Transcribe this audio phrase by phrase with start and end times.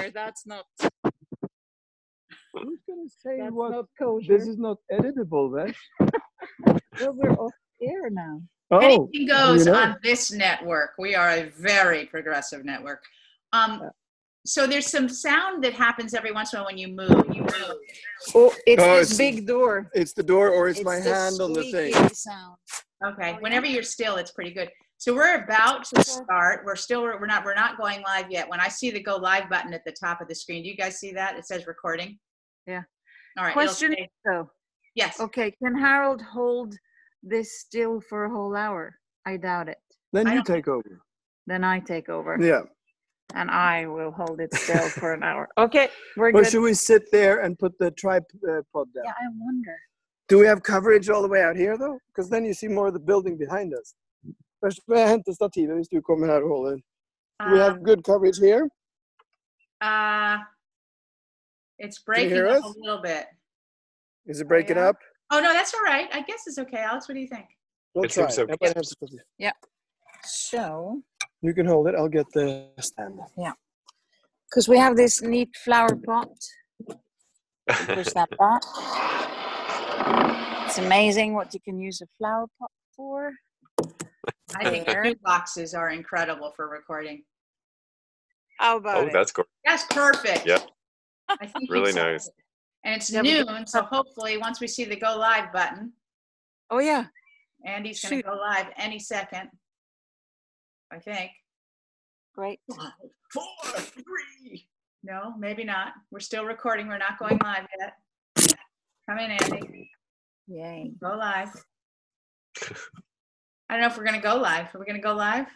[0.00, 0.10] there.
[0.14, 0.64] That's not.
[2.52, 3.70] Who's gonna say That's what?
[3.72, 3.86] not.
[4.26, 5.74] This is not editable, then.
[7.00, 8.42] Well, we're off air now.
[8.70, 9.78] Oh, Anything goes you know.
[9.80, 10.90] on this network.
[10.98, 13.02] We are a very progressive network.
[13.54, 13.88] Um,
[14.44, 17.24] so there's some sound that happens every once in a while when you move.
[17.32, 17.76] You move.
[18.34, 19.90] Oh, it's Oh, this it's- big door.
[19.94, 21.92] it's the door or it's, It's my hand on the thing.
[22.12, 22.56] Sound.
[23.06, 23.34] Okay.
[23.36, 24.68] Oh, Whenever you're still, it's pretty good.
[25.00, 26.60] So we're about to start.
[26.66, 28.46] We're still we're not we're not going live yet.
[28.50, 30.76] When I see the go live button at the top of the screen, do you
[30.76, 31.38] guys see that?
[31.38, 32.18] It says recording.
[32.66, 32.82] Yeah.
[33.38, 33.54] All right.
[33.54, 34.50] Question say- though.
[34.94, 35.18] yes.
[35.18, 36.74] Okay, can Harold hold
[37.22, 38.94] this still for a whole hour?
[39.24, 39.78] I doubt it.
[40.12, 41.00] Then I you take over.
[41.46, 42.64] Then I take over Yeah.
[43.34, 45.48] and I will hold it still for an hour.
[45.56, 46.48] Okay, we're Or good.
[46.48, 48.26] should we sit there and put the tripod
[48.74, 49.04] down?
[49.06, 49.78] Yeah, I wonder.
[50.28, 51.98] Do we have coverage all the way out here though?
[52.08, 53.94] Because then you see more of the building behind us.
[54.60, 56.76] Först får jag hämta stativet hvis du kommer här och håller.
[56.76, 58.68] Do we have Um, good coverage here?
[59.82, 60.38] uh,
[61.78, 62.76] it's breaking up us?
[62.76, 63.26] a little bit.
[64.26, 64.90] Is it breaking yeah.
[64.90, 64.96] up?
[65.32, 66.08] Oh no, that's all right.
[66.14, 66.82] I guess it's okay.
[66.84, 67.46] Alex, what do you think?
[67.94, 68.24] We'll It try.
[68.28, 68.52] seems okay.
[68.62, 68.74] Everybody
[69.38, 69.52] has.
[70.24, 71.00] So,
[71.42, 71.94] You can hold it.
[71.94, 73.18] I'll get the stand.
[73.38, 73.52] Yeah.
[74.50, 76.28] Because we have this neat flower pot.
[77.96, 78.62] Push that back.
[80.66, 83.32] It's amazing what you can use a flower pot for.
[84.56, 85.02] I think There.
[85.04, 87.24] the boxes are incredible for recording.
[88.58, 89.12] How about oh, it?
[89.12, 89.44] that's cool.
[89.64, 90.46] That's perfect.
[90.46, 90.68] Yep.
[91.28, 92.26] I think Really said nice.
[92.28, 92.34] it.
[92.84, 95.92] And it's Yeah, we noon, so hopefully once we see the go live button,
[96.70, 97.06] oh yeah,
[97.64, 98.24] Andy's gonna Shoot.
[98.24, 99.48] go live any second.
[100.92, 101.30] I think.
[102.34, 102.60] great.
[103.32, 103.44] Four,
[103.76, 104.66] three.
[105.04, 105.92] No, maybe not.
[106.10, 106.88] We're still recording.
[106.88, 108.56] We're not going live yet.
[109.08, 109.90] Come in, Andy.
[110.48, 110.92] Yay.
[111.00, 111.52] Go live.
[113.70, 114.74] I don't know if we're gonna go live.
[114.74, 115.46] Are we gonna go live?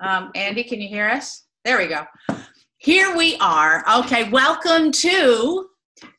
[0.00, 1.44] Um, Andy, can you hear us?
[1.64, 2.04] There we go.
[2.78, 3.84] Here we are.
[4.00, 5.68] Okay, welcome to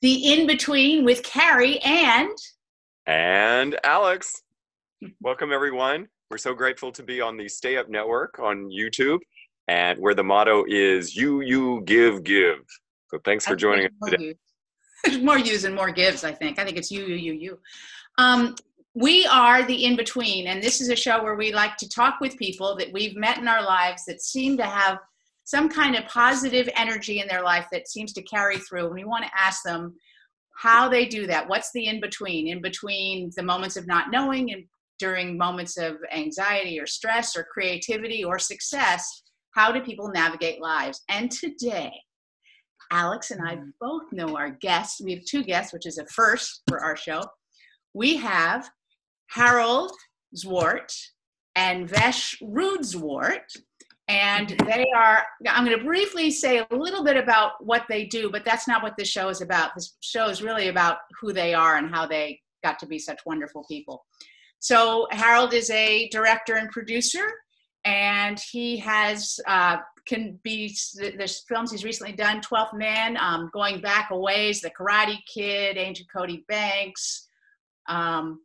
[0.01, 2.31] the in between with Carrie and
[3.05, 4.43] And Alex,
[5.19, 6.07] welcome everyone.
[6.31, 9.19] We're so grateful to be on the Stay Up Network on YouTube,
[9.67, 12.59] and where the motto is "You, you, give, give."
[13.09, 14.35] So thanks for joining us today.
[15.09, 16.59] more more use and more gives, I think.
[16.59, 17.59] I think it's you, you, you, you.
[18.17, 18.55] Um,
[18.95, 22.19] we are the in between, and this is a show where we like to talk
[22.19, 24.97] with people that we've met in our lives that seem to have
[25.43, 28.85] some kind of positive energy in their life that seems to carry through.
[28.85, 29.95] And we want to ask them
[30.57, 31.47] how they do that.
[31.47, 32.47] What's the in between?
[32.47, 34.65] In between the moments of not knowing and
[34.99, 41.01] during moments of anxiety or stress or creativity or success, how do people navigate lives?
[41.09, 41.91] And today,
[42.91, 43.71] Alex and I mm.
[43.79, 45.01] both know our guests.
[45.01, 47.23] We have two guests, which is a first for our show.
[47.93, 48.69] We have
[49.29, 49.91] Harold
[50.35, 50.93] Zwart
[51.55, 53.45] and Vesh Ruud Zwart.
[54.07, 58.31] And they are, I'm going to briefly say a little bit about what they do,
[58.31, 59.75] but that's not what this show is about.
[59.75, 63.19] This show is really about who they are and how they got to be such
[63.27, 64.03] wonderful people.
[64.57, 67.23] So, Harold is a director and producer,
[67.85, 73.79] and he has uh, can be there's films he's recently done 12th man um, going
[73.79, 77.27] back a ways the karate kid agent cody banks
[77.87, 78.39] um,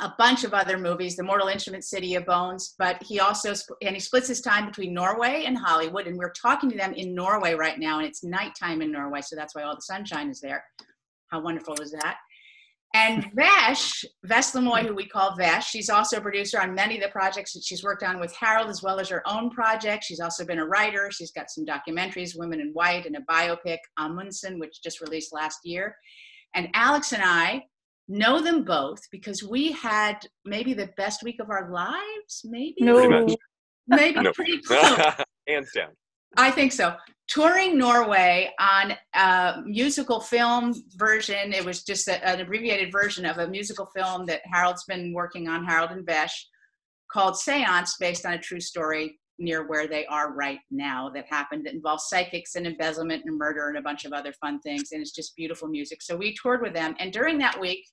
[0.00, 3.76] a bunch of other movies the mortal instrument city of bones but he also sp-
[3.82, 7.14] and he splits his time between norway and hollywood and we're talking to them in
[7.14, 10.40] norway right now and it's nighttime in norway so that's why all the sunshine is
[10.40, 10.64] there
[11.30, 12.16] how wonderful is that
[12.94, 17.08] and Vesh, Veslemøy, who we call Vesh, she's also a producer on many of the
[17.08, 20.04] projects that she's worked on with Harold, as well as her own project.
[20.04, 21.10] She's also been a writer.
[21.10, 25.60] She's got some documentaries, Women in White, and a biopic, Amundsen, which just released last
[25.64, 25.96] year.
[26.54, 27.62] And Alex and I
[28.08, 32.76] know them both because we had maybe the best week of our lives, maybe?
[32.80, 33.26] No.
[33.88, 34.32] Maybe No.
[34.32, 34.96] pretty close.
[35.48, 35.90] Hands down.
[36.36, 36.94] I think so.
[37.28, 41.52] Touring Norway on a musical film version.
[41.52, 45.48] It was just a, an abbreviated version of a musical film that Harold's been working
[45.48, 46.46] on, Harold and Vesh,
[47.10, 51.66] called Seance, based on a true story near where they are right now that happened
[51.66, 54.92] that involves psychics and embezzlement and murder and a bunch of other fun things.
[54.92, 56.02] And it's just beautiful music.
[56.02, 56.94] So we toured with them.
[56.98, 57.84] And during that week,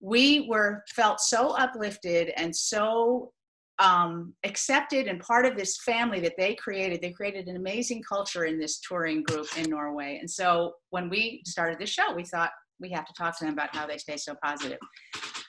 [0.00, 3.32] we were felt so uplifted and so
[3.78, 7.02] um, accepted and part of this family that they created.
[7.02, 10.18] They created an amazing culture in this touring group in Norway.
[10.20, 12.50] And so when we started this show, we thought
[12.80, 14.78] we have to talk to them about how they stay so positive.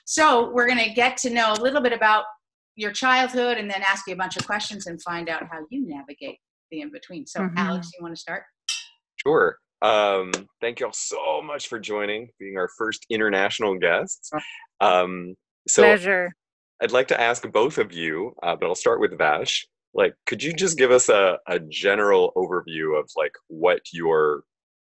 [0.04, 2.24] So we're going to get to know a little bit about
[2.78, 5.84] your childhood and then ask you a bunch of questions and find out how you
[5.86, 6.38] navigate
[6.70, 7.26] the in between.
[7.26, 7.54] So, Mhm.
[7.56, 8.44] Alex, you want to start?
[9.26, 9.58] Sure.
[9.82, 10.30] Um,
[10.60, 14.30] thank you all so much for joining, being our first international guests.
[14.80, 15.34] Um,
[15.66, 16.32] so pleasure.
[16.80, 19.66] I'd like to ask both of you, uh, but I'll start with Vash.
[19.94, 24.44] like could you just give us a, a general overview of like what your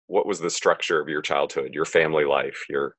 [0.09, 2.97] what was the structure of your childhood your family life your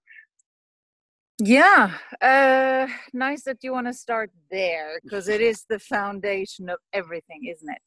[1.39, 6.77] Yeah, uh, nice that you want to start there because it is the foundation of
[6.93, 7.81] everything, isn't it?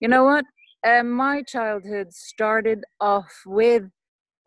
[0.00, 0.44] You know what?
[0.84, 3.84] Uh, my childhood started off with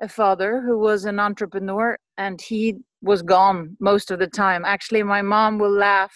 [0.01, 4.63] a father who was an entrepreneur and he was gone most of the time.
[4.65, 6.15] Actually, my mom will laugh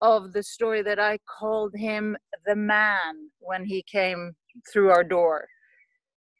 [0.00, 2.16] of the story that I called him
[2.46, 4.34] the man when he came
[4.72, 5.48] through our door.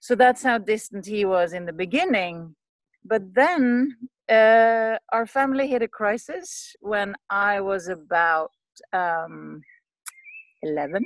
[0.01, 2.55] So that's how distant he was in the beginning.
[3.05, 3.97] But then
[4.31, 8.51] uh, our family hit a crisis when I was about
[8.93, 9.61] um,
[10.63, 11.05] 11,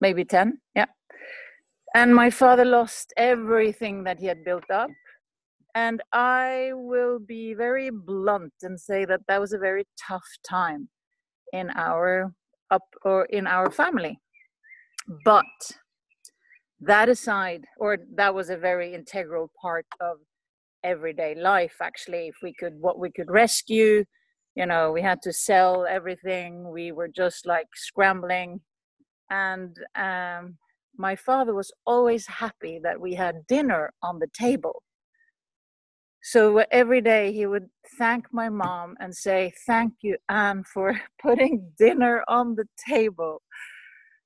[0.00, 0.58] maybe 10.
[0.74, 0.86] Yeah.
[1.94, 4.90] And my father lost everything that he had built up.
[5.74, 10.88] And I will be very blunt and say that that was a very tough time
[11.52, 12.32] in our
[12.70, 14.18] up or in our family.
[15.24, 15.44] But
[16.80, 20.18] that aside, or that was a very integral part of
[20.84, 24.04] everyday life actually if we could what we could rescue.
[24.54, 26.70] You know we had to sell everything.
[26.70, 28.60] We were just like scrambling.
[29.30, 30.56] And um,
[30.96, 34.82] my father was always happy that we had dinner on the table.
[36.22, 41.70] So every day he would thank my mom and say thank you anne for putting
[41.78, 43.42] dinner on the table.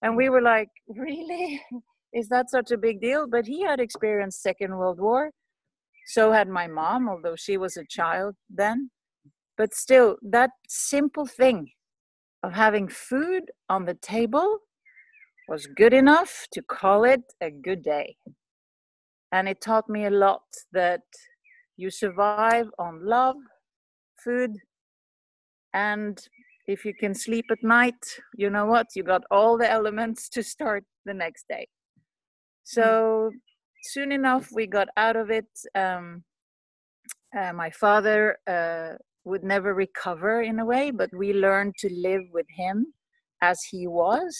[0.02, 1.62] And we were like really?
[2.14, 3.26] Is that such a big deal?
[3.26, 5.30] But he had experienced second world war
[6.06, 8.90] so had my mom, although she was a child then.
[9.56, 11.68] But still, that simple thing
[12.42, 14.58] of having food on the table
[15.48, 18.16] was good enough to call it a good day.
[19.30, 21.02] And it taught me a lot that
[21.76, 23.36] you survive on love,
[24.22, 24.52] food,
[25.74, 26.18] and
[26.66, 28.04] if you can sleep at night,
[28.36, 28.88] you know what?
[28.94, 31.66] You got all the elements to start the next day.
[31.66, 32.80] Mm-hmm.
[32.80, 33.30] So
[33.82, 35.48] soon enough we got out of it.
[35.74, 36.24] Um,
[37.36, 38.92] uh, my father uh,
[39.24, 42.86] would never recover in a way but we learned to live with him
[43.40, 44.36] as he was.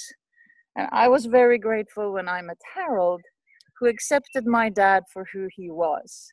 [0.76, 3.22] And i was very grateful when i met harold
[3.78, 6.32] who accepted my dad for who he was.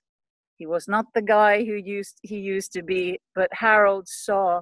[0.58, 4.62] He was not the guy who used he used to be but harold saw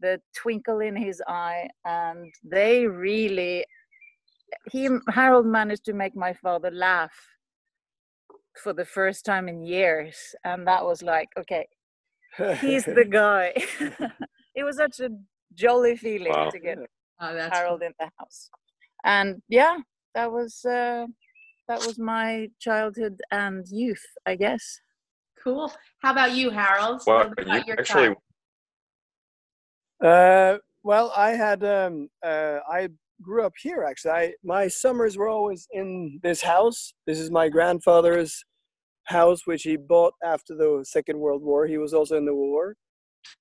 [0.00, 3.64] the twinkle in his eye and they really
[4.70, 7.16] he harold managed to make my father laugh
[8.62, 11.66] for the first time in years and that was like okay
[12.60, 13.52] he's the guy
[14.54, 15.10] it was such a
[15.54, 16.50] jolly feeling Wow.
[16.50, 16.78] to get
[17.22, 18.50] Oh, that's harold in the house
[19.04, 19.76] and yeah
[20.14, 21.06] that was uh
[21.68, 24.80] that was my childhood and youth i guess
[25.42, 25.72] cool.
[26.02, 27.02] How about you, Harold?
[27.06, 28.14] well What you your actually?
[30.02, 32.88] Uh, well, I had um, uh, I
[33.22, 34.12] grew up here actually.
[34.12, 36.94] I my summers were always in this house.
[37.06, 38.44] This is my grandfather's
[39.04, 41.66] house, which he bought after the Second World War.
[41.66, 42.76] He was also in the war,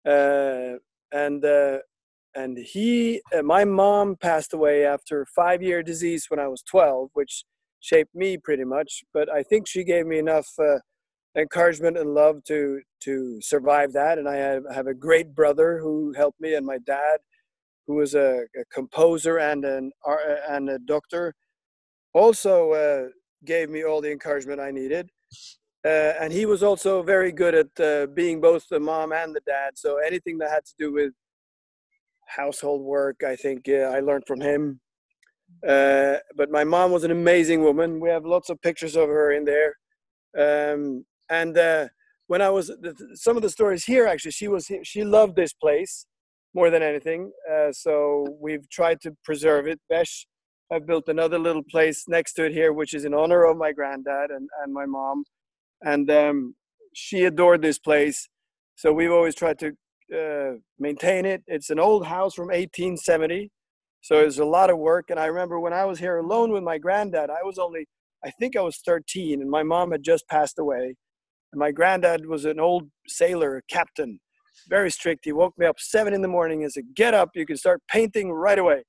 [0.08, 0.78] uh,
[1.12, 1.80] and uh,
[2.36, 7.10] and he uh, my mom passed away after five year disease when I was twelve,
[7.14, 7.44] which
[7.80, 9.04] shaped me pretty much.
[9.14, 10.48] But I think she gave me enough.
[10.60, 10.80] Uh,
[11.38, 16.12] encouragement and love to to survive that and i have, have a great brother who
[16.18, 17.20] helped me and my dad
[17.88, 19.92] who was a, a composer and an
[20.50, 21.34] and a doctor
[22.14, 23.08] also uh,
[23.46, 25.10] gave me all the encouragement i needed
[25.86, 29.42] uh, and he was also very good at uh, being both the mom and the
[29.46, 31.14] dad so anything that had to do with
[32.28, 34.80] household work i think uh, i learned from him
[35.68, 39.32] uh, but my mom was an amazing woman we have lots of pictures of her
[39.32, 39.74] in there
[40.38, 41.88] um, and uh,
[42.30, 42.72] when I was
[43.16, 46.06] some of the stories here, actually, she was she loved this place
[46.54, 47.32] more than anything.
[47.52, 49.80] Uh, so we've tried to preserve it.
[49.92, 50.28] Vesh
[50.72, 53.72] have built another little place next to it here, which is in honor of my
[53.72, 55.24] granddad and, and my mom,
[55.82, 56.56] and um,
[56.94, 58.28] she adored this place.
[58.76, 59.74] So we've always tried to
[60.16, 61.44] uh, maintain it.
[61.48, 63.50] It's an old house from 1870,
[64.02, 65.10] so it's a lot of work.
[65.10, 67.88] And I remember when I was here alone with my granddad, I was only
[68.24, 70.96] I think I was 13, and my mom had just passed away.
[71.52, 74.20] And my granddad was an old sailor, captain,
[74.68, 75.26] very strict.
[75.26, 77.30] He woke me up seven in the morning and said, "Get up!
[77.36, 78.84] You can start painting right away."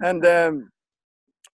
[0.00, 0.70] and um,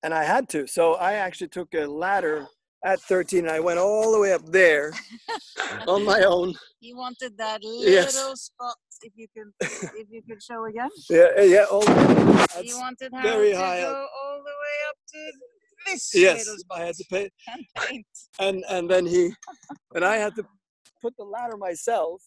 [0.02, 0.66] and I had to.
[0.66, 2.46] So I actually took a ladder
[2.84, 4.92] at 13, and I went all the way up there
[5.88, 6.54] on my own.
[6.80, 8.14] he wanted that Yes.
[8.14, 9.50] little spot if you could
[9.96, 11.64] if you could show again Yeah, eh, yeah.
[11.70, 14.10] All, he that's- wanted very Harold to high go up.
[14.22, 15.32] all the way up to
[15.86, 17.30] this yes, little spot I had to pay.
[17.52, 18.06] and paint
[18.40, 19.32] and and then he
[19.94, 20.44] and I had to
[21.02, 22.20] put the ladder myself,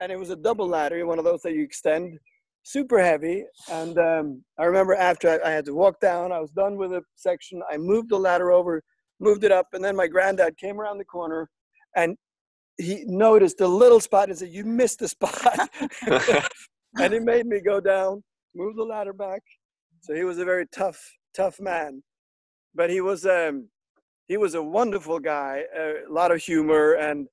[0.00, 2.18] and it was a double ladder, one of those that you extend.
[2.66, 3.44] Super heavy.
[3.70, 6.92] And um, I remember after I, I, had to walk down, I was done with
[6.92, 7.62] a section.
[7.70, 8.82] I moved the ladder over,
[9.20, 11.48] moved it up, and then my granddad came around the corner
[11.94, 12.16] and
[12.76, 15.70] he noticed a little spot and said, You missed the spot.
[16.98, 18.22] and he made me go down,
[18.56, 19.42] move the ladder back.
[20.02, 21.00] So he was a very tough,
[21.34, 22.02] tough man.
[22.74, 23.68] But he was um
[24.26, 27.28] he was a wonderful guy, a lot of humor and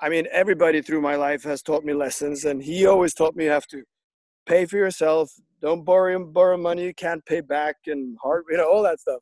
[0.00, 3.44] I mean everybody through my life has taught me lessons and he always taught me
[3.44, 3.84] you have to
[4.46, 8.70] pay for yourself, don't borrow borrow money you can't pay back and hard you know,
[8.70, 9.20] all that stuff.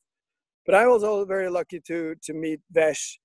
[0.67, 3.19] But I was also very lucky to to meet Vesh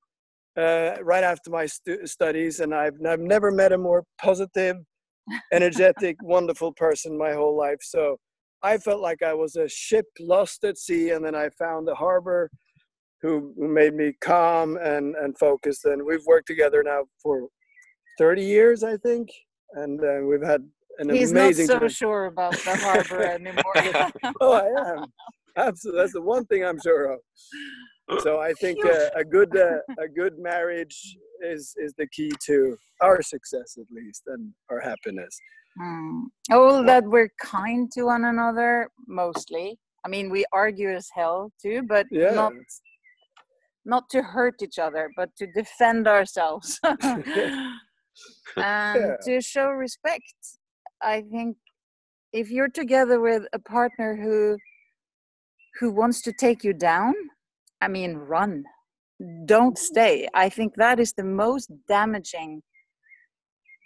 [0.58, 4.78] uh, right after my stu- studies, and I've, I've never met a more positive,
[5.54, 7.80] energetic, wonderful person my whole life.
[7.82, 8.18] So
[8.64, 11.96] I felt like I was a ship lost at sea, and then I found a
[11.96, 12.50] harbor
[13.22, 15.86] who, who made me calm and, and focused.
[15.86, 17.48] And we've worked together now for
[18.18, 19.30] 30 years, I think,
[19.74, 20.68] and uh, we've had
[21.00, 21.68] an He's amazing.
[21.68, 21.90] not so time.
[21.90, 24.34] sure about the harbor anymore.
[24.42, 25.06] oh, I am.
[25.56, 27.20] Absolutely, that's the one thing I'm sure of
[28.20, 32.78] so I think uh, a good uh, a good marriage is is the key to
[33.02, 35.38] our success at least and our happiness.
[35.80, 36.24] Mm.
[36.52, 39.78] Oh, that we're kind to one another mostly.
[40.06, 42.32] I mean, we argue as hell too, but yeah.
[42.32, 42.54] not
[43.86, 47.24] not to hurt each other, but to defend ourselves and
[48.58, 49.16] yeah.
[49.24, 50.34] to show respect.
[51.02, 51.58] I think
[52.34, 54.58] if you're together with a partner who
[55.80, 57.14] who wants to take you down
[57.82, 58.66] I mean, run.
[59.46, 60.28] Don't stay.
[60.34, 62.62] I think that is the most damaging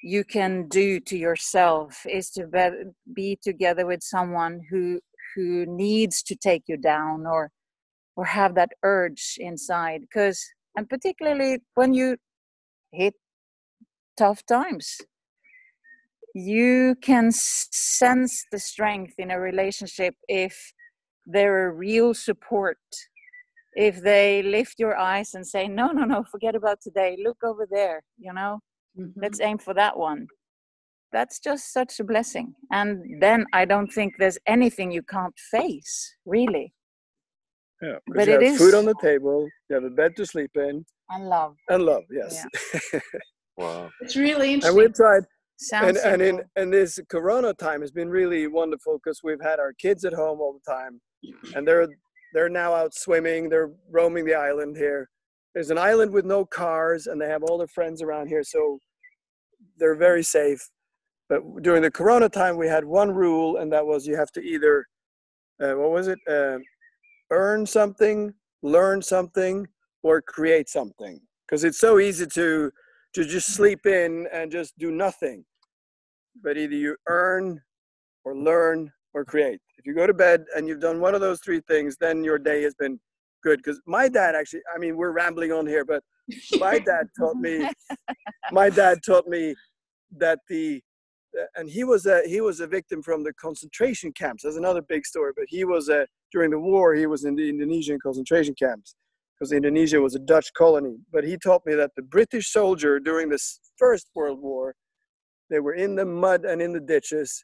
[0.03, 2.70] you can do to yourself is to be,
[3.13, 5.00] be together with someone who
[5.36, 7.51] who needs to take you down or
[8.15, 10.44] or have that urge inside because
[10.75, 12.18] and particularly when you
[12.91, 13.13] hit
[14.18, 14.98] tough times
[16.33, 20.73] you can sense the strength in a relationship if
[21.25, 22.77] they're a real support.
[23.73, 27.17] If they lift your eyes and say no no no forget about today.
[27.23, 28.59] Look over there you know?
[29.00, 29.21] Mm-hmm.
[29.21, 30.27] let's aim for that one.
[31.13, 32.53] That's just such a blessing.
[32.71, 36.73] And then i don't think there's anything you can't face really.
[37.81, 40.25] Yeah but you it have is food on the table you have a bed to
[40.25, 40.85] sleep in.
[41.09, 41.55] And love.
[41.69, 42.45] And love yes.
[42.93, 43.00] Yeah.
[43.57, 43.89] wow.
[44.01, 45.23] It's really interesting and we've tried
[45.63, 49.60] Sounds and, and in and this corona time has been really wonderful because we've had
[49.60, 51.00] our kids at home all the time
[51.53, 51.88] and they're
[52.34, 53.50] they're now out swimming.
[53.50, 55.10] They're roaming the island here.
[55.53, 58.80] There's an island with no cars, and they have all their friends around here, so
[59.77, 60.70] they're very safe.
[61.27, 64.41] But during the Corona time, we had one rule, and that was you have to
[64.41, 64.88] either,
[65.62, 66.60] uh, what was it, uh,
[67.32, 69.68] earn something, learn something,
[70.03, 71.20] or create something.
[71.46, 72.72] Because it's so easy to
[73.13, 75.44] to just sleep in and just do nothing.
[76.41, 77.61] But either you earn,
[78.23, 79.59] or learn, or create.
[79.77, 82.38] If you go to bed and you've done one of those three things, then your
[82.38, 83.00] day has been
[83.43, 83.57] good.
[83.57, 86.03] Because my dad actually, I mean, we're rambling on here, but
[86.59, 87.67] my dad taught me,
[88.51, 89.55] my dad taught me
[90.17, 90.81] that the,
[91.39, 94.43] uh, and he was a he was a victim from the concentration camps.
[94.43, 95.31] That's another big story.
[95.35, 98.95] But he was a during the war he was in the Indonesian concentration camps
[99.41, 100.97] because Indonesia was a Dutch colony.
[101.11, 103.39] But he taught me that the British soldier during the
[103.77, 104.75] First World War,
[105.51, 107.43] they were in the mud and in the ditches,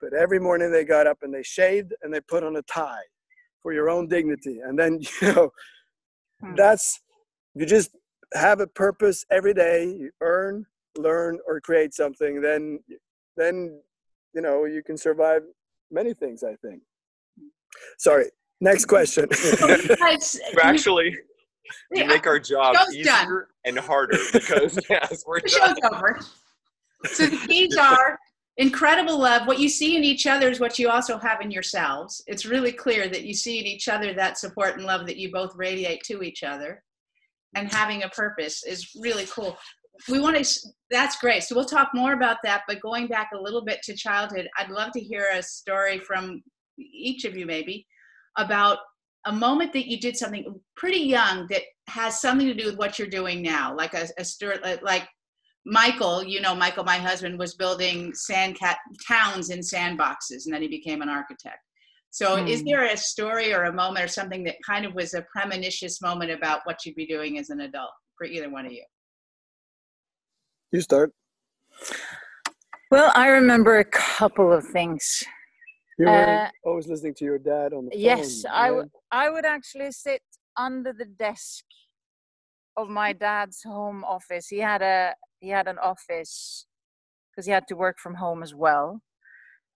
[0.00, 3.02] but every morning they got up and they shaved and they put on a tie
[3.60, 4.60] for your own dignity.
[4.64, 5.50] And then, you know,
[6.40, 6.54] hmm.
[6.56, 7.00] that's,
[7.54, 7.90] you just
[8.32, 10.64] have a purpose every day, you earn,
[10.96, 12.78] learn, or create something, then,
[13.36, 13.80] then,
[14.34, 15.42] you know, you can survive
[15.90, 16.80] many things, I think.
[17.98, 18.26] Sorry,
[18.60, 19.26] next question.
[20.62, 21.16] Actually,
[21.92, 23.44] you make our job easier done.
[23.64, 25.76] and harder because yes, we're the done.
[25.82, 26.20] show's over.
[27.06, 28.18] So the keys are
[28.56, 29.46] incredible love.
[29.46, 32.22] What you see in each other is what you also have in yourselves.
[32.26, 35.30] It's really clear that you see in each other that support and love that you
[35.30, 36.82] both radiate to each other.
[37.54, 39.56] And having a purpose is really cool.
[40.08, 41.42] We want to that's great.
[41.42, 44.70] So we'll talk more about that but going back a little bit to childhood i'd
[44.70, 46.42] love to hear a story from
[46.78, 47.86] each of you maybe
[48.36, 48.78] about
[49.26, 52.98] a moment that you did something pretty young that has something to do with what
[52.98, 55.08] you're doing now like a, a story like
[55.68, 60.62] Michael, you know, Michael, my husband, was building sand cat towns in sandboxes, and then
[60.62, 61.58] he became an architect.
[62.10, 62.68] So, is hmm.
[62.68, 66.30] there a story or a moment or something that kind of was a premonitious moment
[66.30, 68.84] about what you'd be doing as an adult for either one of you?
[70.72, 71.12] You start.
[72.90, 75.22] Well, I remember a couple of things.
[75.98, 78.00] You were uh, always listening to your dad on the phone.
[78.00, 80.22] Yes, I, w- I would actually sit
[80.56, 81.64] under the desk
[82.78, 84.46] of my dad's home office.
[84.48, 86.66] He had a he had an office
[87.30, 89.00] because he had to work from home as well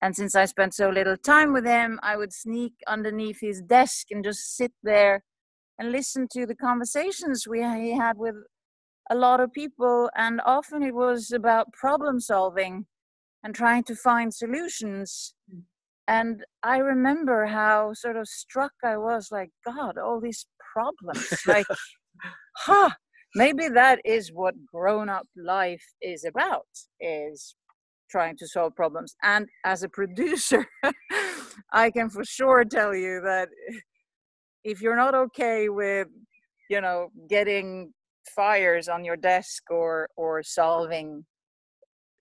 [0.02, 4.08] And since I spent so little time with him, I would sneak underneath his desk
[4.10, 5.22] and just sit there
[5.78, 8.34] and listen to the conversations we he had with
[9.10, 10.10] a lot of people.
[10.16, 12.86] And often it was about problem solving
[13.44, 15.34] and trying to find solutions.
[15.52, 15.62] Mm.
[16.08, 21.32] And I remember how sort of struck I was like, God, all these problems.
[21.46, 21.66] like,
[22.56, 22.90] huh,
[23.34, 26.66] maybe that is what grown up life is about,
[27.00, 27.54] is
[28.10, 29.14] trying to solve problems.
[29.22, 30.66] And as a producer,
[31.72, 33.48] I can for sure tell you that
[34.64, 36.08] if you're not okay with,
[36.70, 37.92] you know, getting
[38.34, 41.24] fires on your desk or or solving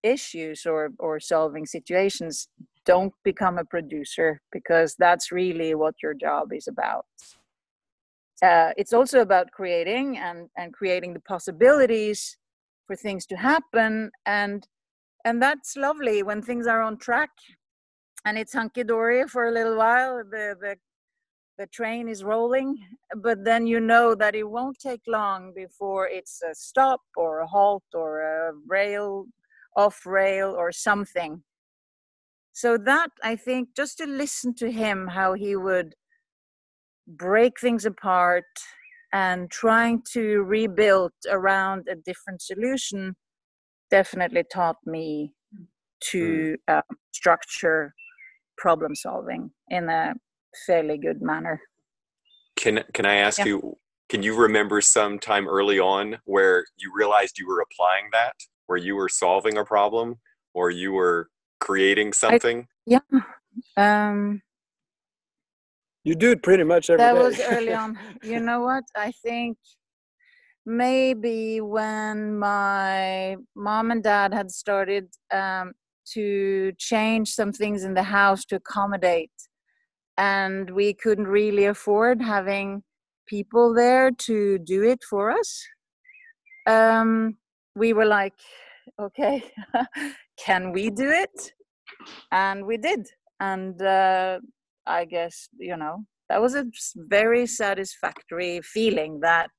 [0.04, 2.48] issues or or solving situations
[2.86, 7.06] don't become a producer because that's really what your job is about
[8.42, 12.38] uh, it's also about creating and and creating the possibilities
[12.88, 14.12] for things to happen.
[14.26, 14.68] And
[15.26, 17.30] and that's lovely when things are on track
[18.26, 20.76] and it's hunky dory for a little while the the
[21.58, 22.78] the train is rolling
[23.18, 27.48] but then you know that it won't take long before it's a stop or a
[27.48, 29.26] halt or a rail
[29.76, 31.44] off rail or something.
[32.54, 35.96] So that i think just to listen to him how he would
[37.18, 38.46] break things apart
[39.14, 43.16] and trying to rebuild around a different solution
[43.90, 45.34] definitely taught me
[46.12, 47.94] to uh, structure
[48.58, 50.14] problem solving in a
[50.66, 51.62] fairly good manner.
[52.56, 53.46] Can can I ask Yeah.
[53.48, 53.78] you?
[54.10, 58.34] Can you remember some time early on where you realized you were applying that,
[58.68, 60.16] where you were solving a problem,
[60.54, 62.68] or you were creating something?
[62.86, 63.00] Yeah.
[63.78, 64.42] Um,
[66.04, 67.14] You do it pretty much every day.
[67.14, 67.98] that was early on.
[68.24, 68.84] You know what?
[68.96, 69.58] I think
[70.66, 75.74] maybe when my mom and dad had started um,
[76.14, 79.32] to change some things in the house to accommodate,
[80.18, 82.84] and we couldn't really afford having
[83.28, 85.64] people there to do it for us.
[86.68, 87.38] Um,
[87.76, 88.34] we were like,
[89.00, 89.44] okay,
[90.38, 91.54] can we do it?
[92.32, 93.08] And we did.
[93.40, 94.40] And uh,
[94.86, 96.66] I guess, you know, that was a
[96.96, 99.50] very satisfactory feeling that,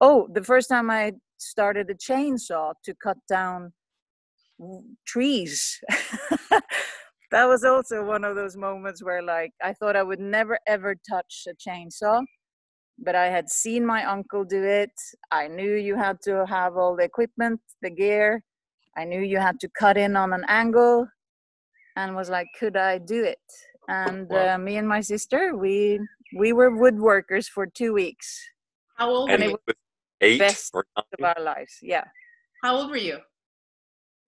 [0.00, 3.72] oh, the first time I started a chainsaw to cut down
[5.06, 5.80] trees.
[7.30, 10.96] that was also one of those moments where, like, I thought I would never ever
[11.08, 12.24] touch a chainsaw,
[12.98, 14.90] but I had seen my uncle do it.
[15.30, 18.42] I knew you had to have all the equipment, the gear.
[18.96, 21.06] I knew you had to cut in on an angle
[21.96, 23.38] and was like, could I do it?
[23.88, 24.54] And Wow.
[24.54, 25.98] uh, me and my sister, we
[26.36, 28.38] we were woodworkers for two weeks
[28.96, 29.74] How old And were it you?
[30.20, 31.78] eight best or of our lives.
[31.80, 32.04] Yeah.
[32.62, 33.18] How old were you?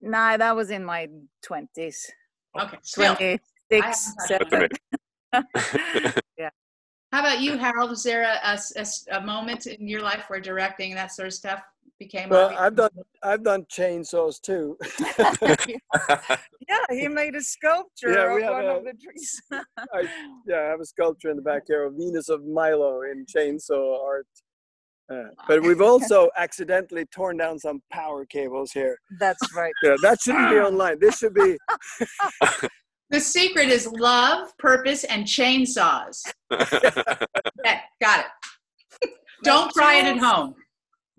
[0.00, 1.08] Nah, that was in my
[1.42, 2.10] twenties.
[2.58, 3.38] Okay, twenty
[3.70, 4.78] six, Twenty I six, haven't
[5.32, 6.12] seven.
[7.12, 7.90] How about you, Harold?
[7.90, 8.22] Is there
[9.10, 11.60] a moment in your life where directing that sort of stuff
[12.00, 12.30] became?
[12.30, 12.52] Well.
[12.58, 12.90] I've done
[13.22, 14.76] I've done chainsaws too.
[16.68, 19.40] yeah, he made a sculpture Yeah, of one a- of the trees.
[20.48, 24.02] yeah, I have a sculpture in the back here of Venus of Milo in chainsaw
[24.02, 24.26] art.
[25.12, 28.96] Uh, but we've also accidentally torn down some power cables here.
[29.20, 29.72] That's right.
[29.84, 30.98] Yeah, that shouldn't be online.
[30.98, 31.56] This should be
[33.10, 36.22] the secret is love, purpose, and chainsaws.
[36.52, 39.10] Okay, got it.
[39.42, 40.54] Don't try it at home.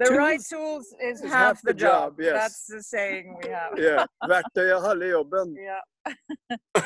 [0.06, 2.16] The right tools is, is half, the job.
[2.20, 2.34] yes.
[2.34, 3.72] That's the saying we have.
[3.78, 4.06] yeah.
[4.30, 5.56] verktyg är halva jobben.
[5.56, 5.82] Yeah.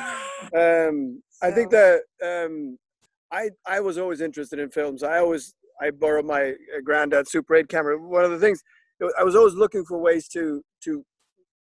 [0.54, 2.78] Um, I think that um,
[3.32, 5.02] I I was always interested in films.
[5.02, 7.98] I always I borrowed my uh, granddad's Super 8 camera.
[7.98, 8.62] One of the things
[9.18, 11.04] I was always looking for ways to to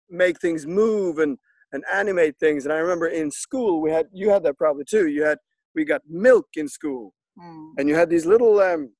[0.09, 1.37] make things move and
[1.73, 2.65] and animate things.
[2.65, 5.07] And I remember in school we had you had that probably too.
[5.07, 5.37] You had
[5.75, 7.71] we got milk in school, Mm.
[7.77, 8.91] and you had these little um,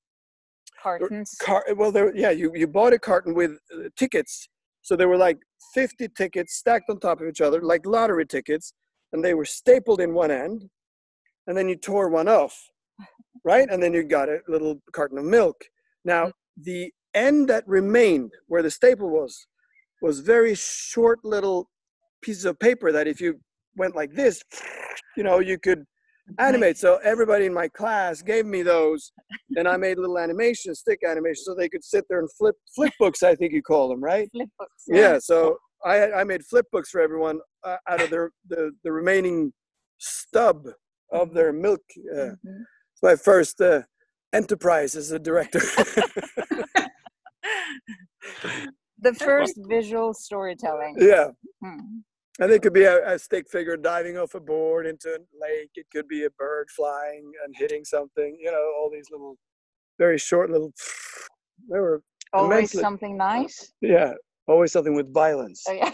[0.82, 1.36] Cartons.
[1.42, 4.48] car well there yeah you you bought a carton with uh, tickets.
[4.84, 5.38] So there were like
[5.76, 8.74] 50 tickets stacked on top of each other like lottery tickets
[9.14, 10.70] and they were stapled in one end
[11.48, 12.56] and then you tore one off
[13.46, 13.70] right?
[13.70, 15.66] And then you got a little carton of milk.
[16.04, 19.48] Now the end that remained where the staple was
[20.02, 21.70] was very short little
[22.22, 23.40] pieces of paper that if you
[23.76, 24.44] went like this
[25.18, 25.84] you know you could
[26.40, 26.78] animate.
[26.78, 29.12] So everybody in my class gave me those,
[29.58, 32.94] and I made little animations, stick animations, so they could sit there and flip flip
[33.00, 33.24] books.
[33.24, 34.30] I think you call them, right?
[34.32, 34.84] Flip books.
[34.88, 35.20] Yeah.
[35.20, 38.92] So I had- I made flip books for everyone uh, out of their the the
[38.92, 39.52] remaining
[39.98, 40.68] stub
[41.12, 41.82] of their milk.
[42.14, 42.64] Uh, Mhm.
[42.94, 43.82] it's my first uh,
[44.34, 45.60] enterprise as a director.
[49.00, 50.96] the first visual storytelling.
[51.00, 51.30] yeah.
[51.64, 52.00] Hmm.
[52.40, 55.72] And it could be a, a stick figure diving off a board into a lake.
[55.76, 58.38] It could be a bird flying and hitting something.
[58.40, 59.38] You know, all these little,
[60.00, 60.74] very short little.
[61.70, 62.02] They were
[62.34, 63.72] Always immensely- something nice.
[63.82, 64.14] yeah,
[64.48, 65.64] always something with violence.
[65.70, 65.92] Oh, yeah.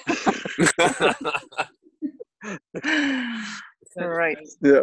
[3.97, 4.37] right.
[4.61, 4.81] Yeah.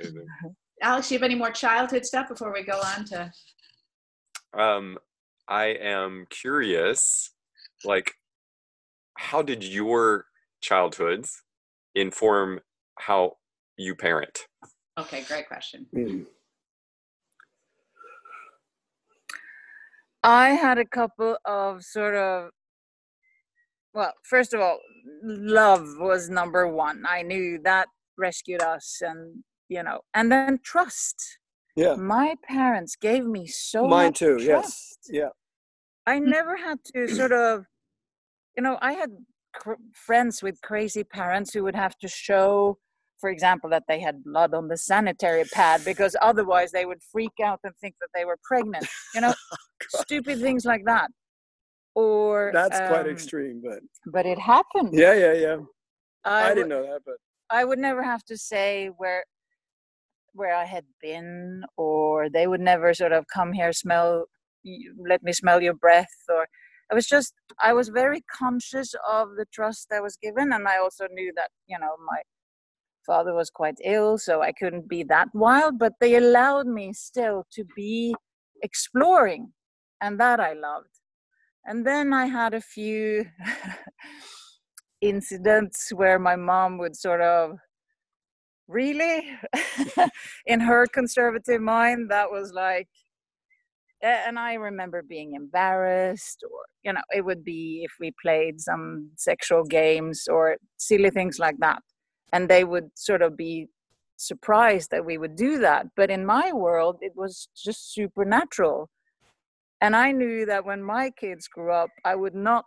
[0.00, 0.26] Amazing.
[0.82, 3.30] Alex, do you have any more childhood stuff before we go on to?
[4.58, 4.96] Um,
[5.46, 7.30] I am curious,
[7.84, 8.12] like,
[9.18, 10.24] how did your
[10.64, 11.42] childhoods
[11.94, 12.60] inform
[12.98, 13.32] how
[13.76, 14.46] you parent?
[14.98, 15.86] Okay, great question.
[15.94, 16.26] Mm.
[20.22, 22.50] I had a couple of sort of
[23.92, 24.78] well, first of all,
[25.22, 27.04] love was number one.
[27.08, 27.86] I knew that
[28.18, 31.38] rescued us and you know, and then trust.
[31.76, 31.96] Yeah.
[31.96, 34.36] My parents gave me so Mine much too.
[34.40, 34.46] Yes.
[34.46, 34.98] trust.
[35.10, 35.30] Yeah.
[36.06, 37.64] I never had to sort of,
[38.56, 39.33] you know, I had cr-
[39.94, 42.78] friends with crazy parents who would have to show,
[43.20, 47.32] for example, that they had blood on the sanitary pad because otherwise they would freak
[47.42, 48.86] out and think that they were pregnant.
[49.14, 49.34] You know,
[49.88, 51.10] stupid things like that.
[51.94, 54.90] Or That's quite um, extreme, but But it happened.
[54.92, 55.56] yeah, yeah, yeah.
[56.24, 57.16] I, would- didn't know that, but
[57.50, 59.24] I would never have to say where
[60.32, 64.24] where I had been, or they would never sort of come here, smell,
[65.08, 66.48] let me smell your breath, or
[66.94, 70.78] I was just I was very conscious of the trust that was given, and I
[70.78, 72.20] also knew that you know my
[73.04, 77.46] father was quite ill, so I couldn't be that wild, but they allowed me still
[77.54, 78.14] to be
[78.62, 79.54] exploring,
[80.00, 81.00] and that I loved.
[81.66, 83.24] And then I had a few
[85.00, 87.58] incidents where my mom would sort of
[88.68, 89.36] really
[90.46, 92.88] in her conservative mind that was like
[94.04, 99.10] and i remember being embarrassed or you know it would be if we played some
[99.16, 101.80] sexual games or silly things like that
[102.32, 103.66] and they would sort of be
[104.16, 108.88] surprised that we would do that but in my world it was just supernatural
[109.80, 112.66] and i knew that when my kids grew up i would not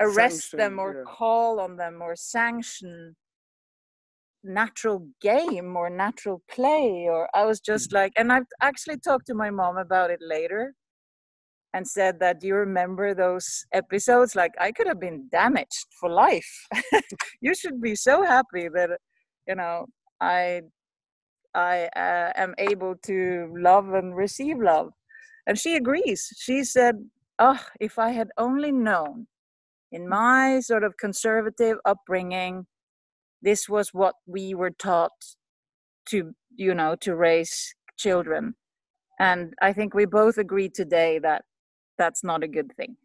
[0.00, 1.02] arrest them or yeah.
[1.06, 3.14] call on them or sanction
[4.44, 7.94] natural game or natural play or i was just Mm.
[7.94, 10.74] like and i've actually talked to my mom about it later
[11.74, 14.36] and said that you remember those episodes?
[14.36, 16.52] Like i could have been damaged for life.
[17.40, 18.90] You should be so happy that
[19.48, 19.86] you know
[20.20, 20.62] i
[21.54, 24.92] i uh, am able to love and receive love.
[25.46, 26.28] And she agrees.
[26.38, 26.94] She said
[27.38, 29.26] oh if i had only known
[29.92, 32.66] in my sort of conservative upbringing
[33.44, 35.18] this was what we were taught
[36.10, 37.54] to you know to raise
[38.04, 38.54] children
[39.20, 41.42] and i think we both agree today that
[41.98, 42.96] that's not a good thing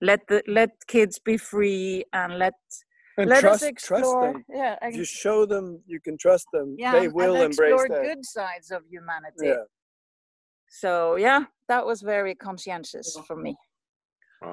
[0.00, 2.54] let the let kids be free and let
[3.18, 4.44] and let trust, us explore trust them.
[4.62, 6.74] yeah If you show them, you can trust them.
[6.78, 8.02] yeah they and will embrace explore that.
[8.08, 9.64] good sides of humanity Yeah.
[10.82, 13.52] so yeah that was very conscientious for me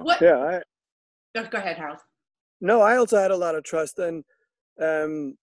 [0.08, 0.22] What?
[0.22, 0.38] Yeah.
[0.52, 0.62] I,
[1.36, 1.98] Go, go ahead, Harold.
[2.62, 4.24] No, I also had a lot of trust, and
[4.82, 5.38] um,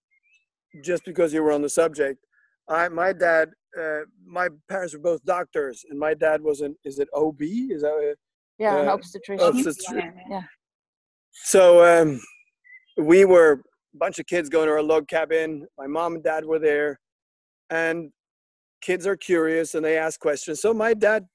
[0.84, 2.24] just because you were on the subject,
[2.68, 6.98] I my dad, uh, my parents were both doctors, and my dad was an is
[6.98, 7.42] it OB?
[7.42, 8.16] Is that what-
[8.58, 10.42] yeah an Uh, obstetrician yeah
[11.32, 11.84] so?
[11.84, 12.20] Um,
[12.96, 13.52] we were
[13.94, 15.66] a bunch of kids going to our log cabin.
[15.78, 17.00] My mom and dad were there,
[17.70, 18.12] and
[18.82, 20.60] kids are curious and they ask questions.
[20.60, 21.26] So my dad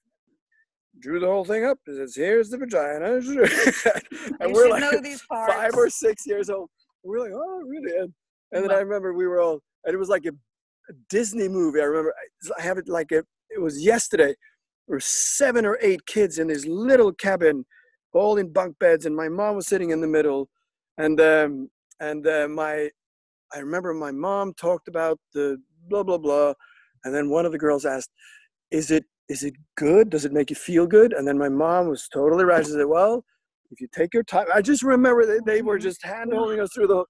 [0.99, 1.79] drew the whole thing up.
[1.85, 3.15] He says, "Here's the vagina,"
[4.39, 6.69] and you we're like, know these parts five or six years old.
[7.05, 7.95] We're like, oh, really?
[7.97, 8.13] And,
[8.51, 10.31] and then I remember we were all, and it was like a,
[10.89, 11.79] a Disney movie.
[11.79, 14.33] I remember, I, I have it like a, it was yesterday.
[14.87, 17.65] There were seven or eight kids in this little cabin,
[18.13, 20.49] all in bunk beds, and my mom was sitting in the middle,
[20.97, 22.89] and um, and uh, my,
[23.53, 25.57] I remember my mom talked about the
[25.89, 26.53] blah blah blah,
[27.03, 28.11] and then one of the girls asked,
[28.71, 30.09] "Is it is it good?
[30.09, 32.65] Does it make you feel good?" And then my mom was totally right.
[32.65, 33.23] She said, "Well."
[33.75, 34.47] If you take your time.
[34.53, 37.03] I just remember that they were just hand holding us through the.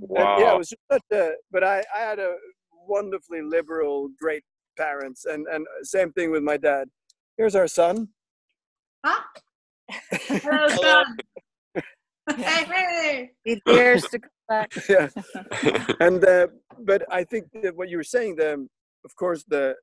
[0.00, 1.32] and yeah, it was just such a.
[1.50, 2.34] But I, I had a
[2.86, 4.44] wonderfully liberal, great
[4.76, 6.88] parents, and and same thing with my dad.
[7.36, 8.08] Here's our son.
[9.04, 9.22] Huh?
[10.10, 11.16] Hello, son.
[12.36, 13.30] hey, hey.
[13.44, 15.08] he dares to come back yeah,
[16.00, 16.46] and uh,
[16.80, 18.66] but I think that what you were saying, the
[19.04, 19.74] of course the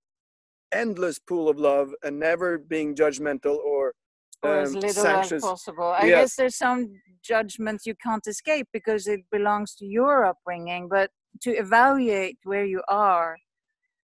[0.74, 3.94] endless pool of love and never being judgmental or
[4.44, 5.86] or as um, little as possible.
[5.86, 6.22] I Yeah.
[6.22, 6.90] guess there's some
[7.24, 12.82] judgments you can't escape because it belongs to your upbringing, but to evaluate where you
[12.88, 13.38] are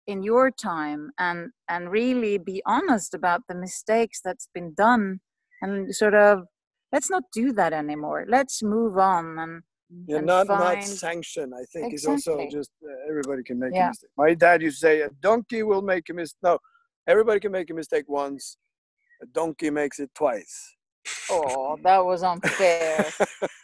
[0.08, 5.22] in your time and and really be honest about the mistakes that's been done
[5.62, 6.44] and sort of
[6.92, 8.26] let's not do that anymore.
[8.28, 9.64] Let's move on and
[10.08, 11.54] Yeah, and not not sanction.
[11.54, 14.10] I think is also just uh, everybody can make a mistake.
[14.18, 16.60] My dad used to say, "A donkey will make a mistake." No,
[17.08, 18.58] everybody can make a mistake once.
[19.24, 20.76] A donkey makes it twice.
[21.30, 23.06] Oh, that was unfair.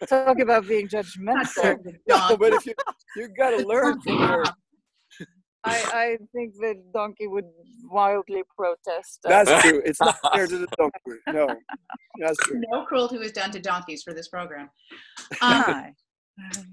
[0.07, 1.77] Talk about being judgmental.
[2.07, 2.73] no, but if you
[3.17, 4.43] you got to learn from your.
[5.65, 7.43] I, I think the donkey would
[7.91, 9.19] wildly protest.
[9.23, 9.45] that.
[9.45, 9.81] That's true.
[9.85, 11.19] It's not fair to the donkey.
[11.27, 11.53] No,
[12.17, 12.61] that's true.
[12.71, 14.69] no cruelty was done to donkeys for this program.
[15.41, 15.93] Um, Hi.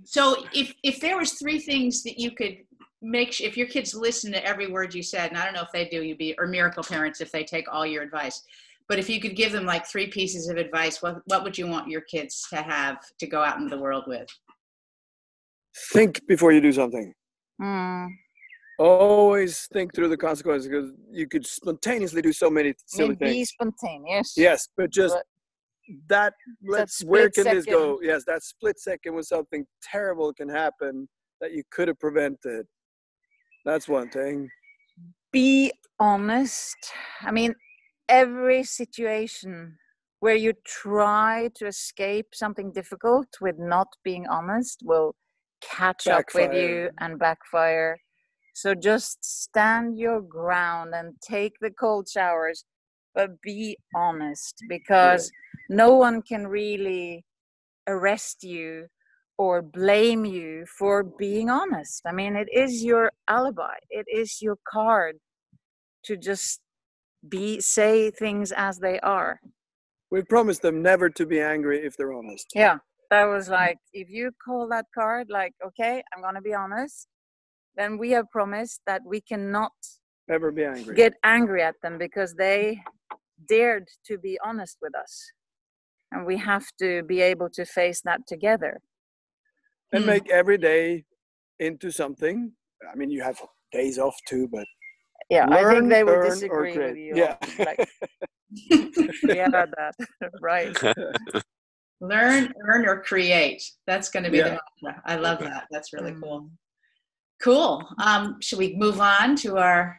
[0.05, 2.59] so if if there was three things that you could
[3.03, 5.63] make sh- if your kids listen to every word you said and i don't know
[5.63, 8.43] if they do you'd be or miracle parents if they take all your advice
[8.89, 11.67] but if you could give them like three pieces of advice what what would you
[11.67, 14.29] want your kids to have to go out into the world with
[15.93, 17.13] Think before you do something.
[17.61, 18.09] Mm.
[18.79, 23.19] Always think through the consequences because you could spontaneously do so many I silly mean,
[23.19, 23.49] be things.
[23.51, 24.35] spontaneous.
[24.37, 25.25] Yes, but just But
[26.09, 26.35] that.
[26.67, 27.03] Let's.
[27.05, 27.99] Where can split this go?
[28.03, 31.09] Yes, that split second when something terrible can happen
[31.41, 32.67] that you could have prevented.
[33.65, 34.49] That's one thing.
[35.33, 36.77] Be honest.
[37.23, 37.55] I mean,
[38.09, 39.77] every situation
[40.21, 45.15] where you try to escape something difficult with not being honest will
[45.61, 47.99] catch up with you and backfire.
[48.55, 52.65] So just stand your ground and take the cold showers,
[53.15, 55.31] but be honest because
[55.69, 57.25] no one can really
[57.87, 58.87] arrest you
[59.39, 62.03] or blame you for being honest.
[62.07, 65.19] I mean, it is your alibi, it is your card
[66.05, 66.61] to just
[67.29, 69.41] be say things as they are.
[70.11, 72.47] We promised them never to be angry if they're honest.
[72.55, 72.79] Yeah,
[73.11, 77.09] that was like if you call that card like, okay, I'm gonna be honest,
[77.77, 79.73] then we have promised that we cannot
[80.31, 80.95] ever be angry.
[80.95, 82.83] get angry at them because they
[83.49, 85.33] dared to be honest with us.
[86.13, 88.81] And we have to be able to face that together.
[89.93, 90.11] and Hmm.
[90.11, 91.05] make every day
[91.61, 92.53] into something.
[92.93, 93.41] I mean, you have
[93.73, 94.67] days off too, but
[95.29, 97.17] Yeah, I think they would disagree with you.
[97.17, 97.37] Yeah.
[97.59, 97.89] Like,
[99.25, 99.95] yeah, that
[100.41, 100.77] right.
[102.01, 104.51] learn earn or create that's going to be Yeah.
[104.51, 105.03] the mantra.
[105.07, 106.23] i love that that's really Mm.
[106.23, 106.51] cool
[107.43, 109.99] cool um should we move on to our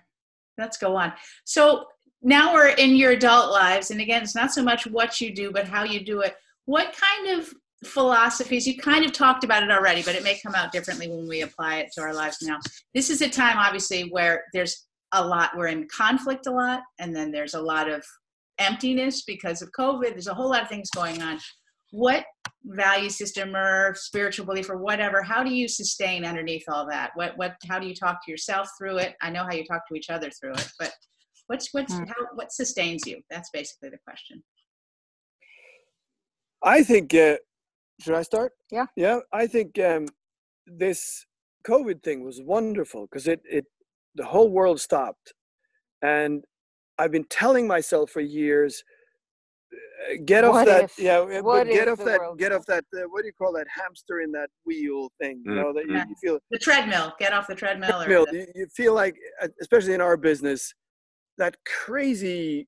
[0.59, 1.11] let's go on
[1.43, 1.85] so
[2.21, 5.51] now we're in your adult lives and again it's not so much what you do
[5.51, 6.35] but how you do it
[6.65, 7.51] what kind of
[7.83, 11.27] philosophies you kind of talked about it already but it may come out differently when
[11.27, 12.59] we apply it to our lives now
[12.93, 14.86] this is a time obviously where there's
[15.17, 18.03] a lot we're in conflict a lot and then there's a lot of
[18.59, 21.37] emptiness because of covid there's a whole lot of things going on
[21.91, 22.25] what
[22.65, 27.37] value system or spiritual belief or whatever how do you sustain underneath all that what
[27.37, 29.95] what how do you talk to yourself through it i know how you talk to
[29.95, 30.91] each other through it but
[31.47, 32.07] what's what's Mm.
[32.09, 34.43] how what sustains you that's basically the question
[36.63, 37.13] I think.
[37.13, 37.37] Uh,
[38.01, 38.53] should I start?
[38.71, 38.85] Yeah.
[38.95, 39.19] Yeah.
[39.31, 40.07] I think um,
[40.65, 41.25] this
[41.67, 43.65] COVID thing was wonderful because it it
[44.17, 45.33] the whole world stopped,
[46.01, 46.43] and
[46.97, 48.83] I've been telling myself for years.
[50.25, 51.19] Get off What that, if- yeah.
[51.41, 52.83] what But get off that, get off that.
[52.95, 55.41] Uh, what do you call that hamster in that wheel thing?
[55.45, 56.07] You Mm, know that you, mm.
[56.09, 59.15] you feel the treadmill get off the treadmill or treadmill, the- you, you feel like
[59.41, 60.73] uh, especially in our business
[61.37, 62.67] that crazy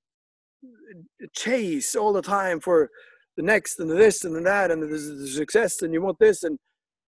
[0.66, 2.90] uh, chase all the time for
[3.38, 6.20] the next and the this and the that and the, the success and you want
[6.20, 6.60] this and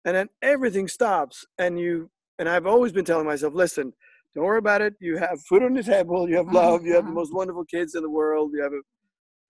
[0.04, 3.92] and then everything stops and you and i've always been telling myself listen
[4.34, 4.94] don't worry about it.
[4.98, 6.28] You have food on the table.
[6.28, 6.86] You have love.
[6.86, 8.52] You have the most wonderful kids in the world.
[8.54, 8.80] You have a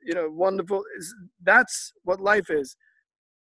[0.03, 0.83] you know wonderful
[1.43, 2.77] that's what life is.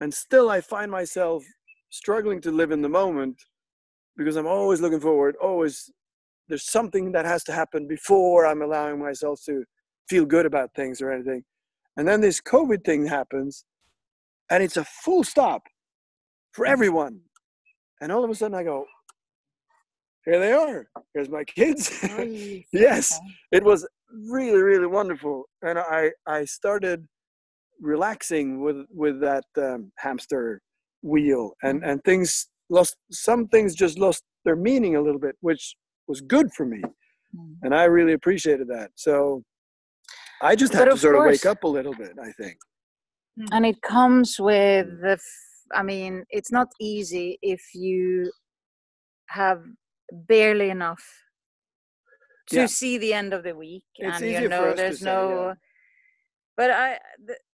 [0.00, 1.44] And still i find myself
[1.90, 3.37] struggling to live in the moment
[4.16, 5.90] because i'm always looking forward always
[6.48, 9.62] there's something that has to happen before i'm allowing myself to
[10.09, 11.44] feel good about things or anything.
[11.96, 13.64] And then this covid thing happens
[14.50, 15.62] and it's a full stop
[16.52, 17.20] for everyone.
[18.00, 18.87] And all of a sudden i go
[20.24, 20.87] here they are.
[21.14, 21.82] Here's my kids.
[22.72, 23.18] Yes
[23.50, 23.87] it was
[24.30, 25.44] really really wonderful.
[25.66, 27.06] And i i started
[27.80, 30.61] relaxing with with that um, hamster
[31.02, 31.44] wheel.
[31.62, 31.87] And Mhm.
[31.88, 32.30] and things
[32.70, 35.64] lost some things just lost their meaning a little bit which
[36.08, 36.82] was good for me.
[37.37, 37.54] Mm.
[37.62, 38.90] and i really appreciated that.
[39.06, 39.42] So
[40.50, 42.56] i just had to sort of wake up a little bit i think.
[43.54, 45.00] And it comes with Mm.
[45.04, 48.00] the f- i mean it's not easy if you
[49.40, 49.61] have
[50.12, 51.03] barely enough
[52.48, 52.66] to Yeah.
[52.66, 55.55] see the end of the week It's and you know there's say, no yeah.
[56.57, 56.98] but i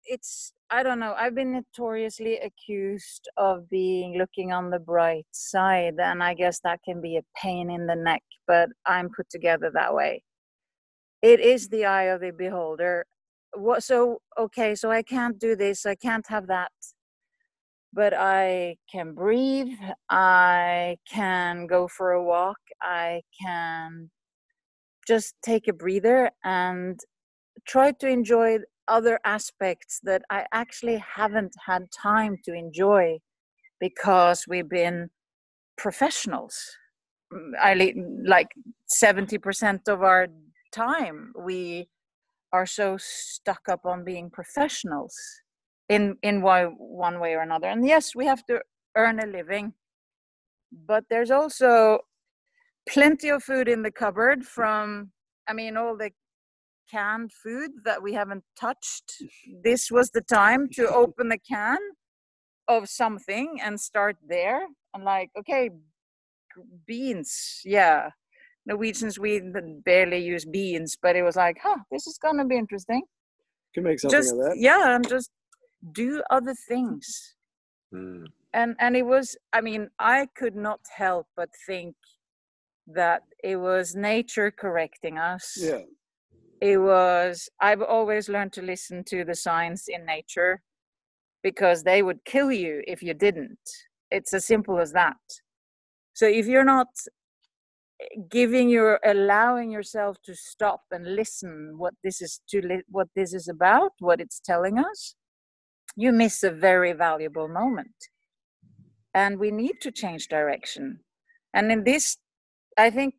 [0.05, 5.95] it's i don't know i've been notoriously accused of being looking on the bright side
[5.99, 9.69] and i guess that can be a pain in the neck but i'm put together
[9.73, 10.23] that way
[11.21, 13.05] it is the eye of the beholder
[13.55, 16.71] what so okay so i can't do this i can't have that
[17.97, 19.73] but I can breathe.
[20.07, 22.59] I can go for a walk.
[22.79, 24.11] I can
[25.07, 26.99] just take a breather and
[27.67, 33.17] try to enjoy other aspects that I actually haven't had time to enjoy
[33.79, 35.09] because we've been
[35.75, 36.55] professionals.
[37.33, 38.49] Mm, I like
[39.03, 40.27] 70% of our
[40.71, 41.89] time we
[42.53, 45.15] are so stuck up on being professionals
[45.89, 47.67] in in one way or another.
[47.67, 48.61] And yes we have to
[48.95, 49.73] earn a living
[50.71, 51.99] but there's also
[52.89, 55.11] plenty of food in the cupboard from
[55.47, 56.11] i mean all the
[56.89, 59.11] canned food that we haven't touched.
[59.63, 61.77] This was the time to open the can
[62.67, 64.61] of something and start there.
[64.93, 65.69] And like okay
[66.87, 67.61] beans.
[67.65, 68.09] Yeah.
[68.65, 69.41] Norwegians we
[69.85, 73.03] barely use beans but it was like huh this is gonna be interesting.
[73.73, 74.55] Can make something just, of that.
[74.57, 75.29] yeah and just
[75.91, 77.35] do other things.
[77.93, 78.25] Mm.
[78.53, 81.95] and and it was i mean i could not help but think
[82.85, 85.57] that it was nature correcting us.
[85.57, 85.83] Yeah.
[86.59, 90.61] It was i've always learned to listen to the signs in nature
[91.43, 93.65] because they would kill you if you didn't.
[94.11, 95.23] It's as simple as that.
[96.13, 96.87] So if you're not
[98.29, 103.33] giving your allowing yourself to stop and listen what this is to li- what this
[103.33, 105.15] is about what it's telling us
[105.97, 108.09] you miss a very valuable moment.
[109.13, 110.99] And we need to change direction.
[111.53, 112.17] And in this,
[112.77, 113.15] I think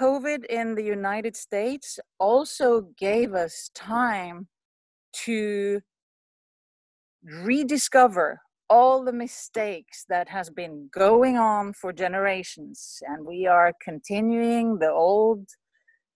[0.00, 4.46] COVID in the United States also gave us time
[5.24, 5.80] to
[7.24, 14.78] rediscover all the mistakes that has been going on for generations and we are continuing
[14.78, 15.44] the old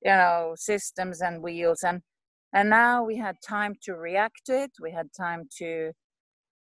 [0.03, 2.01] you know systems and wheels and
[2.55, 5.93] and now we had time to react to it, we had time to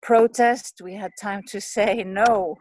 [0.02, 2.56] protest, we had time to say, no,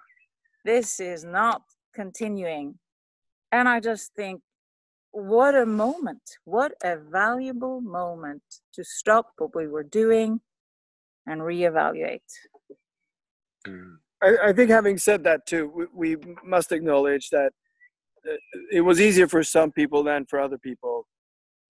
[0.66, 1.62] this is not
[1.94, 2.80] continuing.
[3.52, 4.42] And I just think,
[5.12, 10.40] what a moment, what a valuable moment to stop what we were doing
[11.28, 12.22] and reevaluate.
[14.22, 17.52] I, I think, having said that, too, we, we must acknowledge that
[18.30, 18.36] uh,
[18.72, 21.08] it was easier for some people than for other people.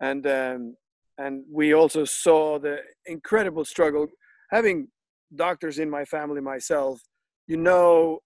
[0.01, 0.75] And um,
[1.19, 4.07] and we also saw the incredible struggle.
[4.49, 4.87] Having
[5.35, 6.99] doctors in my family myself
[7.49, 8.19] you know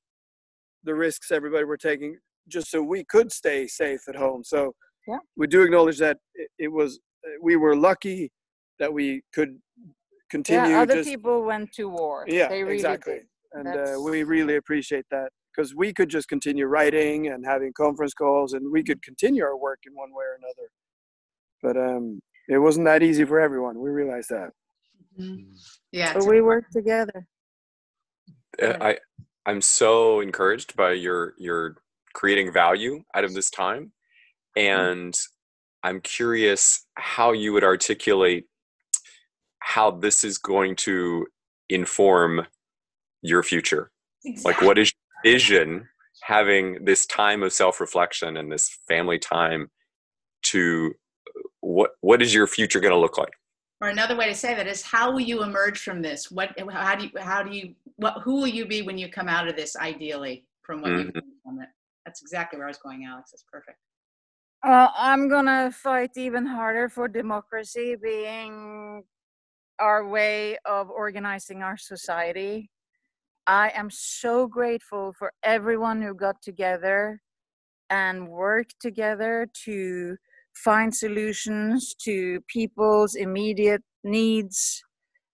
[0.83, 2.17] the risks everybody were taking
[2.49, 4.43] just so we could stay safe at home.
[4.43, 4.73] So
[5.07, 5.19] yeah.
[5.37, 6.17] we do acknowledge that
[6.59, 6.99] it, was
[7.41, 8.31] we were lucky
[8.79, 9.57] that we could
[10.29, 12.25] continue yeah, other just, people went to war.
[12.27, 13.13] Yeah really exactly.
[13.13, 13.25] did.
[13.53, 18.13] and uh, we really appreciate that because we could just continue writing and having conference
[18.13, 20.67] calls and we could continue our work in one way or another.
[21.61, 23.79] But um it wasn't that easy for everyone.
[23.79, 24.49] We realized that.
[25.19, 25.53] Mm-hmm.
[25.91, 26.13] Yeah.
[26.13, 27.27] But we worked together.
[28.61, 28.97] Uh, I
[29.45, 31.77] I'm so encouraged by your your
[32.13, 33.91] creating value out of this time,
[34.55, 35.13] and
[35.83, 38.45] I'm curious how you would articulate
[39.59, 41.25] how this is going to
[41.69, 42.45] inform
[43.21, 43.91] your future.
[44.25, 44.53] Exactly.
[44.53, 45.87] Like, what is vision
[46.23, 49.69] having this time of self reflection and this family time
[50.43, 50.93] to
[51.63, 53.33] what what is your future going to look like?
[53.81, 56.29] Or another way to say that is how will you emerge from this?
[56.29, 59.27] What how do you how do you what who will you be when you come
[59.27, 61.15] out of this ideally from what mm-hmm.
[61.15, 61.69] you from it?
[62.05, 63.31] That's exactly where i was going alex.
[63.31, 63.77] That's perfect.
[64.65, 69.03] Uh, i'm gonna fight even harder for democracy being
[69.79, 72.69] our way of organizing our society.
[73.47, 77.21] I am so grateful for everyone who got together
[77.89, 80.17] and worked together to
[80.55, 84.81] find solutions to people's immediate needs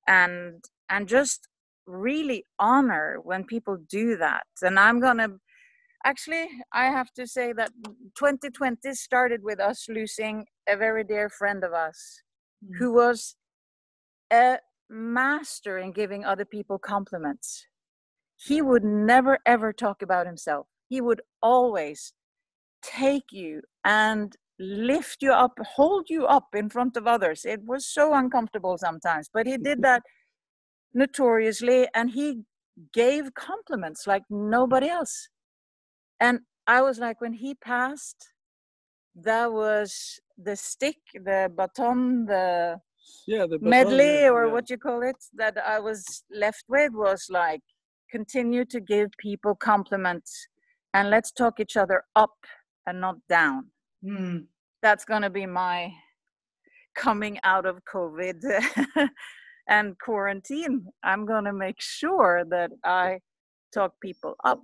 [0.07, 1.47] and and just
[1.85, 4.45] really honor when people do that.
[4.61, 5.29] And i'm gonna
[6.05, 7.71] actually i have to say that
[8.17, 12.21] 2020 started with us losing a very dear friend of us
[12.63, 12.77] mm.
[12.77, 13.35] who was
[14.31, 17.65] a master in giving other people compliments.
[18.37, 20.67] He would never ever talk about himself.
[20.87, 22.13] He would always
[22.81, 27.45] take you and lift you up, hold you up in front of others.
[27.45, 30.03] It was so uncomfortable sometimes, but he did that
[30.93, 32.43] notoriously and he
[32.93, 35.29] gave compliments like nobody else.
[36.19, 38.27] And I was like, when he passed,
[39.15, 42.79] that was the stick, the baton, the
[43.27, 44.51] yeah, the baton, medley, or yeah.
[44.51, 47.61] what you call it, that I was left with was like,
[48.11, 50.47] continue to give people compliments
[50.93, 52.35] and let's talk each other up
[52.85, 53.67] and not down.
[54.03, 54.45] Mm.
[54.81, 55.93] That's going to be my
[56.95, 58.43] coming out of COVID.
[59.69, 63.19] and quarantine, I'm going to make sure that I
[63.73, 64.63] talk people up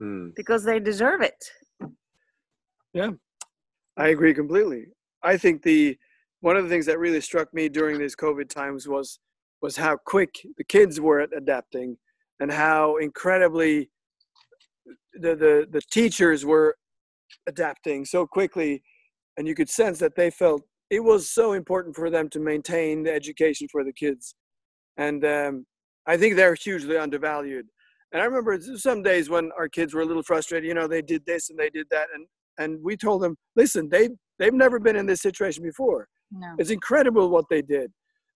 [0.00, 0.30] Hmm.
[0.34, 1.50] because they deserve it.
[2.92, 3.10] Yeah,
[3.96, 4.86] I agree completely.
[5.22, 5.96] I think the
[6.40, 9.18] one of the things that really struck me during these COVID times was
[9.62, 11.96] was how quick the kids were at adapting
[12.40, 13.90] and how incredibly
[15.14, 16.76] the the, the teachers were
[17.46, 18.82] adapting so quickly
[19.36, 23.02] and you could sense that they felt it was so important for them to maintain
[23.02, 24.34] the education for the kids.
[24.96, 25.66] And um,
[26.06, 27.66] i think they're hugely undervalued.
[28.12, 31.02] And i remember some days when our kids were a little frustrated you know they
[31.02, 32.26] did this and they did that and
[32.58, 34.08] and we told them listen they
[34.38, 36.08] they've never been in this situation before.
[36.30, 36.54] No.
[36.58, 37.92] it's incredible what they did.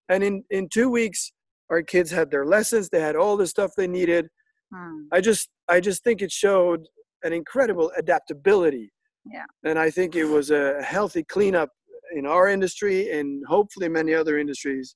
[0.09, 1.33] And in in two weeks
[1.71, 4.29] our kids had their lessons they had all the stuff they needed.
[4.75, 5.07] Hmm.
[5.13, 6.81] i just i just think it showed
[7.25, 8.93] an incredible adaptability
[9.25, 9.45] Yeah.
[9.65, 11.71] and i think it was a healthy cleanup
[12.15, 14.95] in our industry and hopefully many other industries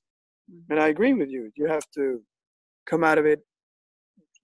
[0.51, 0.63] Mhm.
[0.71, 2.23] and i agree with you you have to
[2.85, 3.39] come out of it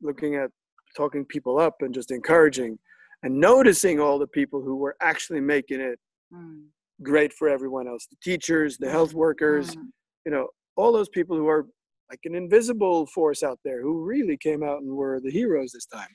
[0.02, 0.50] looking at
[0.96, 2.78] talking people up and just encouraging
[3.24, 6.00] and noticing all the people who were actually making it
[6.32, 6.66] Hmm.
[7.02, 9.88] great for everyone else the teachers the health workers Hmm.
[10.26, 11.66] you know all those people who are
[12.10, 15.86] like an invisible force out there who really came out and were the heroes this
[15.86, 16.14] time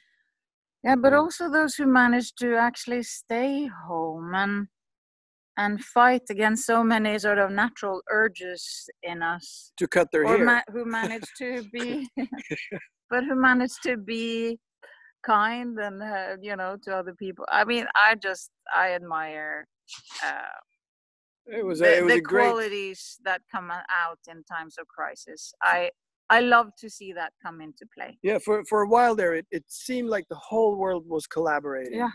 [0.84, 4.66] Yeah, but also those who managed to actually stay home and
[5.56, 10.36] and fight against so many sort of natural urges in us, to cut their or
[10.36, 12.06] hair ma- who managed to be,
[13.10, 14.58] but who managed to be
[15.24, 17.46] kind and uh, you know to other people.
[17.50, 19.66] I mean, I just I admire
[20.22, 20.58] uh,
[21.46, 24.76] it was the, a, it was the a great qualities that come out in times
[24.78, 25.54] of crisis.
[25.62, 25.90] I
[26.30, 28.18] I love to see that come into play.
[28.22, 31.98] yeah for for a while there it, it seemed like the whole world was collaborating
[31.98, 32.10] Yeah.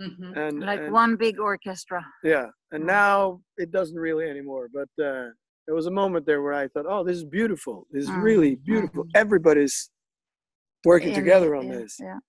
[0.00, 0.36] Mhm.
[0.36, 2.00] and Like and- one big orchestra.
[2.22, 2.86] yeah and Mm.
[3.00, 5.26] now it doesn't really anymore but uh
[5.66, 8.22] there was a moment there where i thought oh this is beautiful this is Mm,
[8.30, 9.10] really beautiful mhm.
[9.22, 9.76] everybody's
[10.84, 12.20] working in- together on yeah, this Yeah.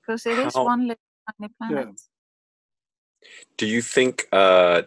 [0.00, 2.00] Because it is How- one little tiny planet.
[3.56, 4.82] Do you think uh,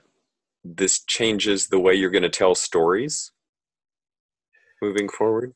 [0.82, 3.32] this changes the way you're going to tell stories
[4.86, 5.54] moving forward?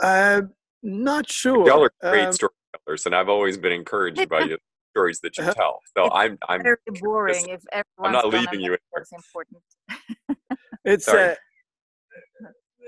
[0.00, 0.52] i'm
[0.82, 4.58] not sure Y'all are great Um, storytellers, and I've always been encouraged by the
[4.92, 5.54] stories that you Uh-huh.
[5.54, 5.80] tell.
[5.96, 9.62] So It's I'm, I'm, Very boring if everyone's not gonna leaving you It's important.
[10.84, 11.28] It's Sorry.
[11.28, 11.34] uh,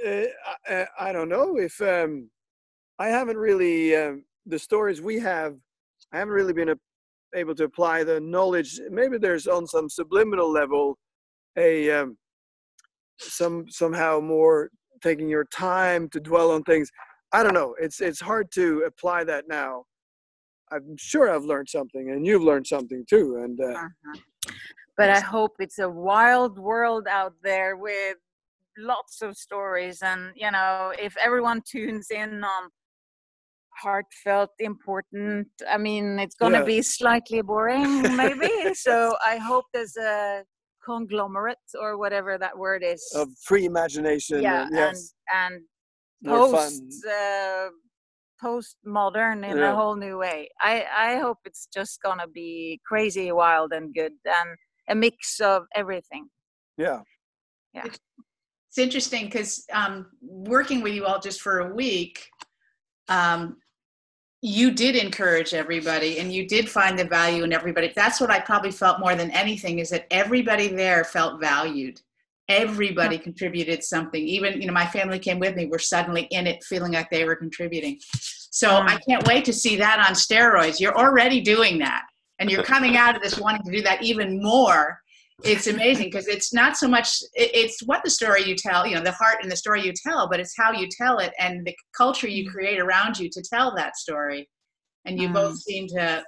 [0.06, 0.26] uh,
[0.68, 2.28] I, I don't know if um,
[2.98, 5.52] I haven't really um, the stories we have.
[6.12, 6.76] I haven't really been a,
[7.34, 8.80] able to apply the knowledge.
[8.90, 10.98] Maybe there's on some subliminal level
[11.56, 12.16] a um,
[13.18, 14.70] some somehow more
[15.02, 16.90] taking your time to dwell on things.
[17.32, 17.74] I don't know.
[17.80, 19.84] It's it's hard to apply that now.
[20.72, 23.36] I'm sure I've learned something, and you've learned something too.
[23.42, 24.18] And uh, Uh-huh.
[24.96, 28.16] But I hope it's a wild world out there with
[28.78, 30.02] lots of stories.
[30.02, 32.70] And, you know, if everyone tunes in on
[33.82, 36.64] heartfelt, important, I mean, it's going to Yeah.
[36.64, 38.50] be slightly boring, maybe.
[38.74, 40.44] so I hope there's a
[40.84, 43.02] conglomerate or whatever that word is.
[43.14, 44.42] of free imagination.
[44.42, 45.64] yeah, and, yes, and, and
[46.26, 47.68] post uh,
[48.42, 49.72] postmodern in Yeah.
[49.72, 50.48] a whole new way.
[50.60, 54.50] I I hope it's just gonna be crazy, wild, and good, and
[54.88, 56.28] a mix of everything.
[56.76, 57.00] Yeah.
[57.72, 57.86] Yeah.
[58.68, 62.16] It's interesting because um, working with you all just for a week,
[63.08, 63.56] um,
[64.46, 67.90] you did encourage everybody and you did find the value in everybody.
[67.96, 72.02] That's what I probably felt more than anything is that everybody there felt valued.
[72.50, 74.22] Everybody contributed something.
[74.22, 77.08] Even, you know, my family came with me, we were suddenly in it feeling like
[77.08, 77.98] they were contributing.
[78.10, 80.78] So I can't wait to see that on steroids.
[80.78, 82.02] You're already doing that.
[82.38, 85.00] And you're coming out of this wanting to do that even more
[85.42, 88.94] it's amazing because it's not so much it, it's what the story you tell you
[88.94, 91.66] know the heart and the story you tell but it's how you tell it and
[91.66, 94.48] the culture you create around you to tell that story.
[95.06, 96.24] And you both seem to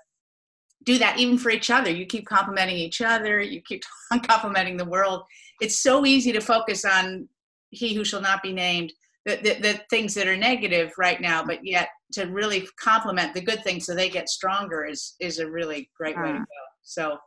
[0.84, 1.90] do that even for each other.
[1.90, 3.82] You keep complimenting each other you keep
[4.24, 5.22] complimenting the world.
[5.60, 7.28] It's so easy to focus on
[7.70, 8.92] he who shall not be named
[9.24, 13.40] the, the, the things that are negative right now but yet to really compliment the
[13.40, 16.40] good things so they get stronger is is a really great way to Mm.
[16.40, 16.62] go.
[16.82, 17.18] So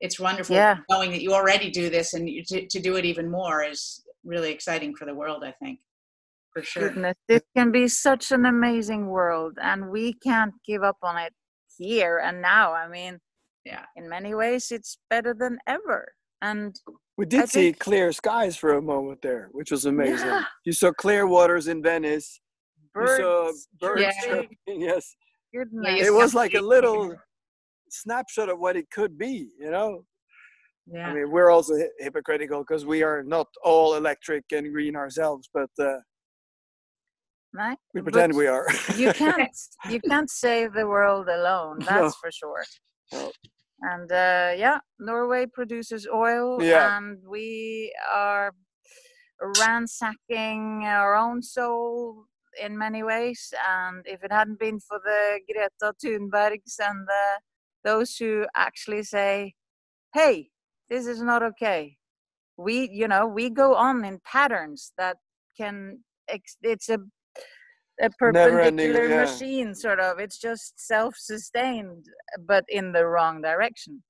[0.00, 0.78] it's wonderful Yeah.
[0.90, 4.02] knowing that you already do this and you, to, to do it even more is
[4.24, 5.78] really exciting for the world i think
[6.52, 10.96] for sure Goodness, this can be such an amazing world, and we can't give up
[11.02, 11.34] on it
[11.76, 12.72] here and now.
[12.72, 13.18] I mean,
[13.66, 13.84] Yeah.
[13.94, 16.14] in many ways, it's better than ever.
[16.40, 16.74] And
[17.18, 20.28] We did I see think- clear skies for a moment there, which was amazing.
[20.28, 20.44] Yeah.
[20.64, 22.40] You saw clear waters in Venice.
[22.94, 23.52] birds, you saw
[23.88, 24.42] birds Yeah.
[24.66, 25.14] Yes,
[25.54, 26.00] goodness.
[26.00, 27.16] you it was like a people little
[27.90, 29.50] snapshot of what it could be.
[29.58, 30.04] You know,
[30.86, 31.08] Yeah.
[31.08, 35.70] I mean, we're also hypocritical because we are not all electric and green ourselves, but
[35.78, 35.98] uh,
[37.52, 37.78] Right?
[37.94, 38.66] we But pretend we are.
[38.96, 39.56] you can't
[39.90, 41.86] you can't save the world alone No.
[41.86, 42.62] that's for sure
[43.12, 43.32] No.
[43.92, 46.96] and uh, yeah norway produces oil Yeah.
[46.96, 48.52] and we are
[49.40, 52.26] ransacking our own soul
[52.64, 57.24] in many ways and if it hadn't been for the greta thunbergs and the,
[57.86, 59.54] those who actually say
[60.14, 60.50] hey
[60.88, 61.96] this is not okay.
[62.56, 65.16] We you know we go on in patterns that
[65.58, 66.98] can, it's a
[67.98, 69.22] a Never ending, perpendicular yeah.
[69.24, 70.18] machine sort of.
[70.18, 72.04] It's just self-sustained
[72.46, 74.02] but in the wrong direction.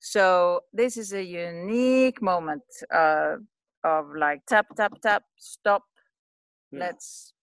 [0.00, 2.62] So this is a unique moment
[2.94, 3.36] uh,
[3.84, 5.82] of like tap tap tap stop.
[6.72, 6.80] Yeah.
[6.86, 7.34] let's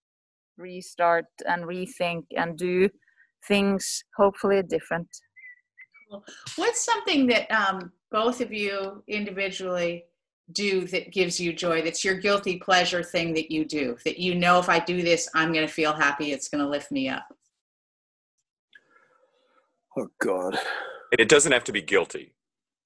[0.57, 2.89] restart and rethink and do
[3.47, 5.07] things hopefully different
[6.55, 10.05] What's something that um, both of you individually
[10.51, 11.81] do that gives you joy?
[11.81, 15.29] That's your guilty pleasure thing that you do, that you know if I do this,
[15.35, 17.27] I'm going to feel happy, it's going to lift me up.
[19.97, 20.57] oh God.
[21.11, 22.33] And it doesn't have to be guilty.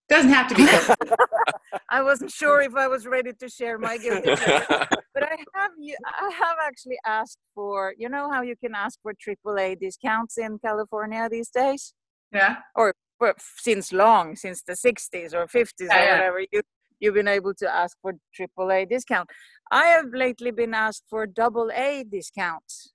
[0.10, 0.96] Doesn't have to be good.
[1.90, 5.72] i wasn't sure if i was ready to share my guilty pleasure but I have
[5.80, 5.96] you.
[6.06, 7.96] I have actually asked for.
[7.98, 11.94] You know how you can ask for AAA discounts in California these days,
[12.32, 12.58] yeah.
[12.76, 12.94] or
[13.38, 16.40] since long, since the 60s or 50s Yeah, or whatever.
[16.52, 16.62] You
[17.00, 19.30] you've been able to ask for AAA discount.
[19.72, 22.94] I have lately been asked for double A discounts,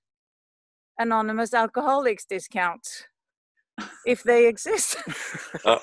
[0.97, 3.05] anonymous alcoholics discounts,
[4.05, 4.97] if they exist.
[5.65, 5.77] Uh,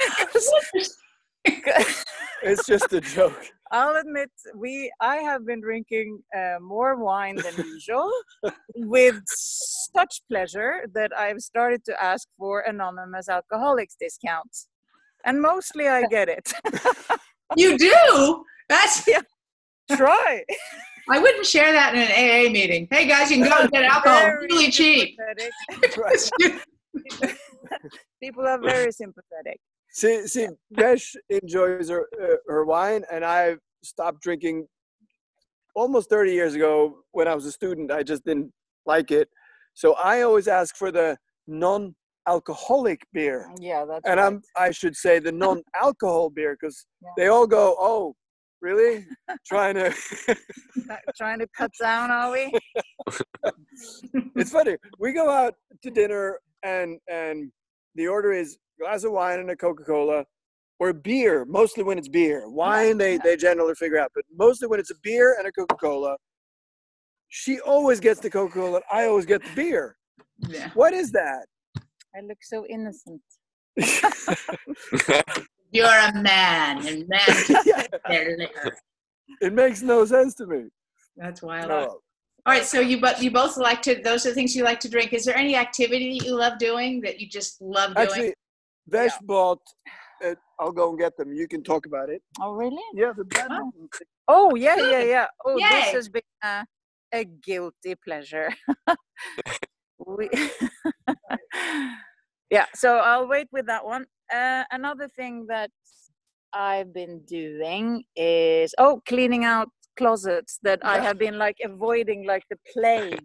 [1.46, 2.04] 'Cause-
[2.42, 3.40] It's just a joke.
[3.70, 8.10] I'll admit we I have been drinking uh, more wine than usual
[8.76, 14.68] with such pleasure that I've started to ask for anonymous alcoholics discounts.
[15.24, 16.52] And mostly I get it.
[17.56, 18.44] You do?
[18.68, 19.04] That's,
[19.96, 20.42] Try.
[21.10, 22.88] I wouldn't share that in an AA meeting.
[22.90, 25.16] Hey guys, you can go and get alcohol Very really cheap.
[25.68, 26.58] sympathetic.
[28.22, 29.60] People are very sympathetic.
[29.94, 34.66] See, see, Vesh enjoys her uh, her wine, and I stopped drinking
[35.76, 37.92] almost 30 years ago when I was a student.
[37.92, 38.52] I just didn't
[38.86, 39.28] like it,
[39.72, 41.16] so I always ask for the
[41.46, 44.26] non-alcoholic beer, Yeah, that's and right.
[44.26, 47.10] I'm I should say the non-alcohol beer because Yeah.
[47.16, 48.16] they all go, "Oh,
[48.60, 49.06] really?"
[49.46, 49.94] Trying to.
[51.16, 52.52] Trying to cut down, are we?
[54.34, 54.76] it's funny.
[54.98, 57.52] We go out to dinner, and and
[57.94, 60.24] the order is glass of wine and a Coca-Cola.
[60.80, 62.48] Or beer, mostly when it's beer.
[62.48, 65.76] Wine, they, they generally figure out, but mostly when it's a beer and a Coca
[65.76, 66.16] Cola,
[67.28, 68.80] she always gets the Coca Cola.
[68.92, 69.96] I always get the beer.
[70.48, 70.70] Yeah.
[70.74, 71.46] What is that?
[72.14, 73.22] I look so innocent.
[75.70, 77.20] You're a man, and men
[77.64, 78.76] Yeah, their liquor.
[79.40, 80.64] it makes no sense to me.
[81.16, 81.68] That's wild.
[81.68, 81.98] No.
[82.46, 84.00] All right, so you but you both like to.
[84.02, 85.12] Those are the things you like to drink.
[85.12, 88.06] Is there any activity that you love doing that you just love doing?
[88.08, 88.34] Actually,
[88.88, 89.60] Vesh bought.
[90.24, 91.32] Uh, I'll go and get them.
[91.32, 92.22] You can talk about it.
[92.40, 92.82] Oh, really?
[92.94, 93.88] Yeah, the badminton.
[93.96, 94.06] thing.
[94.28, 95.26] Oh, yeah, yeah, yeah.
[95.44, 96.64] Oh, this has been a,
[97.12, 98.50] a guilty pleasure.
[100.06, 100.28] we
[102.50, 104.06] yeah, so I'll wait with that one.
[104.32, 105.70] Uh, another thing that
[106.52, 112.44] I've been doing is oh, cleaning out closets that I have been like avoiding like
[112.50, 113.20] the plague,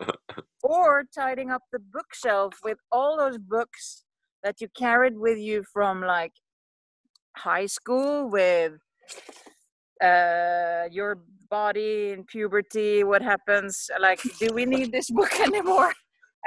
[0.62, 4.03] or tidying up the bookshelf with all those books
[4.44, 6.32] that you carried with you from like
[7.36, 8.72] high school with
[10.02, 11.18] uh your
[11.50, 15.92] body in puberty what happens like do we need this book anymore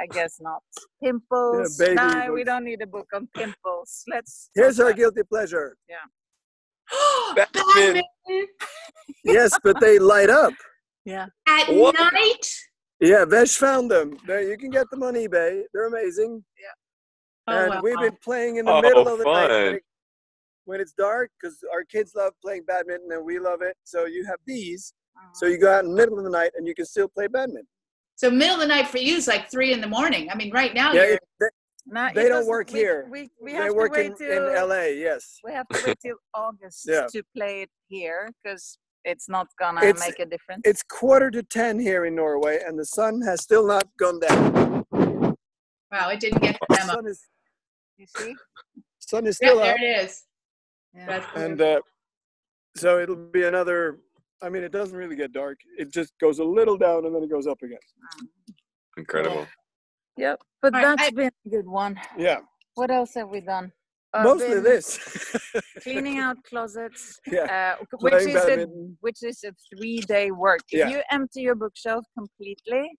[0.00, 0.62] i guess not
[1.02, 5.76] pimples baby no we don't need a book on pimples let's Here's our guilty pleasure.
[7.36, 8.02] Batman.
[8.02, 8.02] Batman
[9.24, 10.52] Yes, but they light up.
[11.04, 11.94] yeah at What?
[12.12, 12.46] night.
[13.00, 14.16] Yeah, Vesh found them.
[14.26, 15.62] There, you can get them on eBay.
[15.72, 16.42] They're amazing.
[16.44, 16.87] Oh,
[17.50, 17.80] Oh, and wow.
[17.82, 19.62] we've been playing in the Oh, middle of the night fun.
[19.72, 19.80] when,
[20.66, 23.76] when it's dark because our kids love playing badminton and we love it.
[23.84, 24.92] So you have these.
[25.34, 27.26] So you go out in the middle of the night and you can still play
[27.26, 27.66] badminton.
[28.16, 30.30] So middle of the night for you is like three in the morning.
[30.30, 31.46] I mean, right now Yeah, you're it- they,
[31.86, 33.08] No, it they don't work we- here.
[33.10, 34.82] we, we they have work to in, wait till in LA.
[35.08, 35.38] Yes.
[35.44, 37.06] we have to wait till august Yeah.
[37.12, 41.42] to play it here because it's not gonna It's- make a difference It's quarter to
[41.42, 44.84] ten here in Norway, and the sun has still not gone down.
[45.90, 47.20] wow, it didn't get the The sun is
[47.98, 48.34] you see
[49.00, 50.24] sun is Yeah, still there up, it is.
[50.94, 51.06] yeah.
[51.06, 51.42] That's cool.
[51.42, 51.80] and uh,
[52.76, 53.98] so it'll be another.
[54.40, 55.58] I mean, it doesn't really get dark.
[55.78, 57.78] It just goes a little down and then it goes up again.
[58.96, 59.46] Incredible.
[60.16, 62.38] yep but All right, that's I- been a good one Yeah.
[62.74, 63.72] what else have we done
[64.14, 64.98] I've Mostly this.
[65.82, 67.76] cleaning out closets, yeah.
[67.78, 68.66] uh, which Playing is a
[69.00, 70.60] which is a three day work.
[70.72, 70.88] If Yeah.
[70.88, 72.90] you empty your bookshelf completely,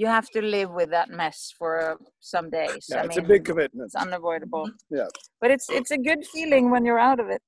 [0.00, 2.86] you have to live with that mess for uh, some days.
[2.90, 3.86] Yeah, I it's mean, a big commitment.
[3.86, 4.68] it's unavoidable.
[4.90, 5.08] Yeah.
[5.40, 7.42] But it's it's a good feeling when you're out of it.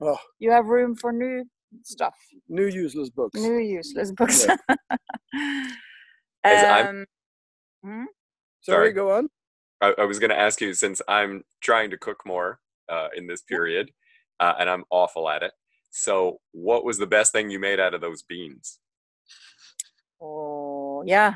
[0.00, 1.44] Oh, You have room for new
[1.84, 2.14] stuff,
[2.48, 3.38] new useless books.
[3.38, 4.46] new useless books.
[6.44, 7.06] As I'm-
[7.84, 8.06] um,
[8.60, 8.92] Sorry, Sorry.
[8.92, 9.28] go on.
[9.80, 13.26] I, I was going to ask you since I'm trying to cook more uh, in
[13.26, 13.90] this period,
[14.40, 15.52] uh, and I'm awful at it.
[15.90, 18.78] So, what was the best thing you made out of those beans?
[20.20, 21.34] Oh yeah.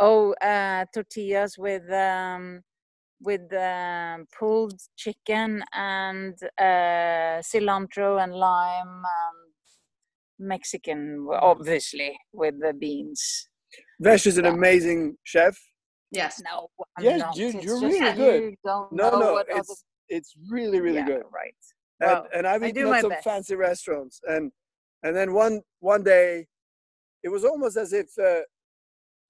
[0.00, 2.62] Oh, uh, tortillas with um,
[3.20, 13.48] with um, pulled chicken and uh, cilantro and lime and Mexican, obviously with the beans.
[14.00, 14.52] Vesh is an Yeah.
[14.52, 15.56] amazing chef.
[16.10, 16.42] Yes.
[16.44, 17.36] No, I'm Yes, not.
[17.36, 18.42] you- It's you're just really that good.
[18.42, 19.76] You No, no, it's other,
[20.08, 21.24] it's really really yeah, good.
[21.32, 21.54] Right.
[22.00, 23.24] And, Well, and I've I eaten at some best.
[23.24, 24.50] fancy restaurants, and
[25.04, 26.46] and then one one day,
[27.22, 28.40] it was almost as if uh,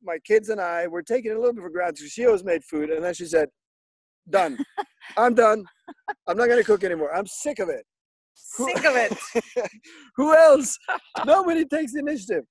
[0.03, 2.01] my kids and I were taking it a little bit for granted.
[2.03, 3.49] 'cause She always made food, and then she said,
[4.29, 4.59] "Done.
[5.17, 5.65] I'm done.
[6.27, 7.15] I'm not gonna cook anymore.
[7.15, 7.85] I'm sick of it.
[8.57, 9.71] Who- Sick of it.
[10.17, 10.79] Who else?
[11.25, 12.45] Nobody takes the initiative.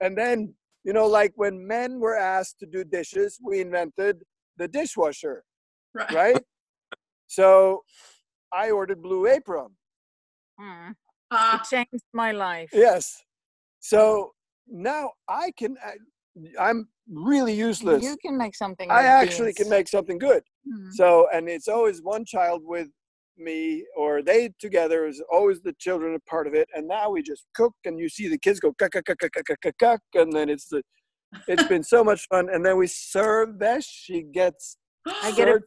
[0.00, 4.22] And then, you know, like when men were asked to do dishes, we invented
[4.56, 5.44] the dishwasher,
[5.94, 6.10] Right.
[6.12, 6.44] right?
[7.26, 7.82] so
[8.52, 9.76] I ordered Blue Apron.
[10.60, 10.94] Mm,
[11.30, 12.70] Uh, it changed my life.
[12.72, 13.22] Yes.
[13.80, 14.32] So
[14.68, 15.94] now I can, I,
[16.58, 18.02] I'm really useless.
[18.02, 18.90] You can make something.
[18.90, 20.42] I actually can make something good.
[20.66, 20.92] Mm.
[20.92, 22.88] So, and it's always one child with
[23.38, 26.68] me or they together is always the children a part of it.
[26.74, 29.32] And now we just cook and you see the kids go kuk, kuk, kuk, kuk,
[29.44, 30.82] kuk, kuk, kuk, and then it's the,
[31.46, 32.48] it's been so much fun.
[32.52, 33.86] And then we serve Vesh.
[33.86, 34.78] She gets
[35.22, 35.64] I get a served.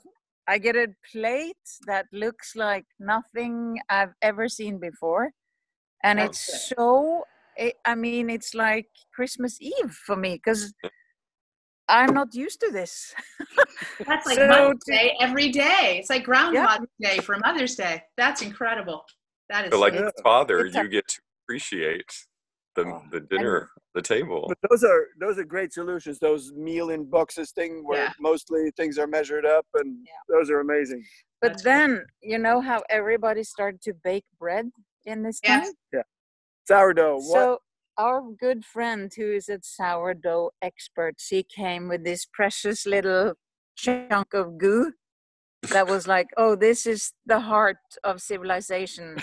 [0.48, 1.56] I get a plate
[1.86, 5.30] that looks like nothing I've ever seen before,
[6.04, 6.26] and Okay.
[6.26, 7.24] it's so.
[7.60, 10.74] It, I mean, it's like Christmas Eve for me because
[11.90, 13.14] I'm not used to this.
[14.08, 15.98] That's like So Mother's to- Day every day.
[16.00, 18.02] It's like Groundhog Day for Mother's Day.
[18.16, 19.04] That's incredible.
[19.50, 20.10] That is So, like so- Yeah.
[20.24, 22.12] father, It's a- you get to appreciate
[22.76, 24.46] the Oh, the dinner, the table.
[24.48, 26.18] But those are those are great solutions.
[26.20, 28.14] Those meal in boxes thing where Yeah.
[28.22, 30.14] mostly things are measured up, and Yeah.
[30.30, 31.04] those are amazing.
[31.42, 31.72] But That's great.
[31.74, 34.72] then you know how everybody started to bake bread
[35.06, 35.74] in this Yes.
[35.92, 36.04] time.
[36.74, 37.16] Sourdough.
[37.18, 37.34] What?
[37.34, 37.58] So
[37.98, 43.34] our good friend who is a sourdough expert, she came with this precious little
[43.76, 44.92] chunk of goo
[45.72, 49.18] that was like, oh, this is the heart of civilization,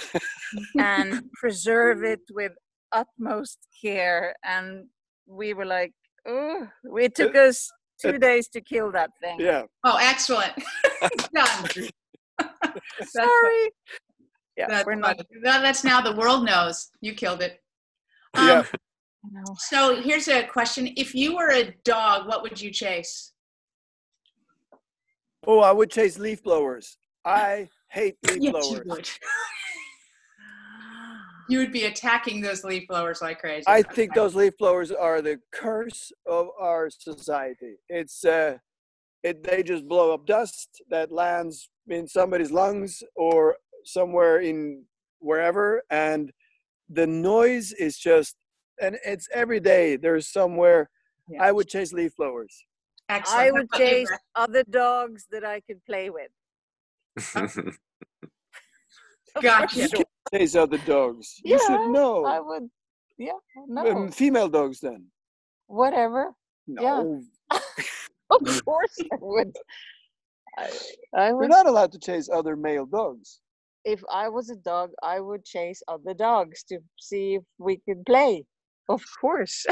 [0.79, 2.53] and preserve it with
[2.93, 4.35] utmost care.
[4.45, 4.87] And
[5.27, 5.93] we were like,
[6.27, 6.67] oh,
[6.99, 7.71] it took us
[8.03, 9.39] two it- days to kill that thing.
[9.41, 9.63] yeah.
[9.85, 10.53] Oh, excellent.
[11.35, 11.69] Done.
[13.05, 13.71] Sorry.
[14.57, 15.21] Yeah, That's, we're not.
[15.43, 16.89] That's now the world knows.
[17.01, 17.61] You killed it.
[18.37, 18.61] Yeah.
[18.61, 18.67] Um,
[19.33, 19.43] No.
[19.59, 20.93] So here's a question.
[20.97, 23.33] If you were a dog, what would you chase?
[25.47, 26.97] Oh, I would chase leaf blowers.
[27.25, 28.71] I hate leaf Yes, blowers.
[28.73, 29.09] you would.
[31.49, 33.63] You would be attacking those leaf blowers like crazy.
[33.69, 37.77] I think those leaf blowers are the curse of our society.
[37.89, 38.59] It's uh,
[39.23, 43.57] it they just blow up dust that lands in somebody's lungs or
[43.97, 44.85] somewhere in
[45.21, 46.31] wherever, and
[46.91, 48.37] the noise is just
[48.81, 49.97] and it's every day.
[49.97, 50.91] There's somewhere.
[51.29, 51.43] Yeah.
[51.43, 52.55] I would chase leaf blowers.
[53.09, 53.41] Excellent.
[53.41, 56.31] I would chase other dogs that I could play with.
[57.19, 57.63] For
[59.43, 59.89] Gotcha.
[59.89, 60.05] sure.
[60.35, 61.41] Chase other dogs.
[61.45, 62.25] You Yeah, should know.
[62.25, 62.69] I would.
[63.19, 63.33] Yeah.
[63.69, 63.91] No.
[63.91, 65.07] Um, female dogs then.
[65.67, 66.33] whatever.
[66.67, 67.59] No, Yeah.
[68.29, 69.57] Of course I would.
[70.59, 70.69] I,
[71.15, 73.41] I you're not allowed to chase other male dogs.
[73.87, 78.05] If I was a dog, I would chase other dogs to see if we could
[78.05, 78.45] play.
[78.89, 79.65] Of course.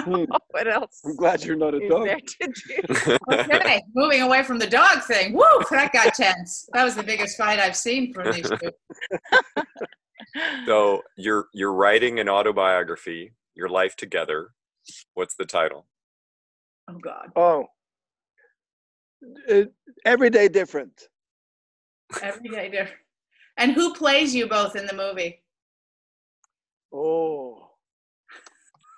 [0.00, 2.04] Hmm, what else I'm glad you're not a is dog.
[2.04, 3.18] there to do?
[3.54, 5.32] Okay, moving away from the dog thing.
[5.32, 6.68] Woo, that got tense.
[6.74, 8.70] That was the biggest fight I've seen from these two.
[10.66, 14.50] so you're you're writing an autobiography, your life together.
[15.14, 15.86] What's the title?
[16.90, 17.66] Oh God, Oh,
[19.48, 19.72] it,
[20.04, 21.08] every day different.
[22.20, 23.00] every day different.
[23.56, 25.42] And who plays you both in the movie?
[26.92, 27.70] Oh,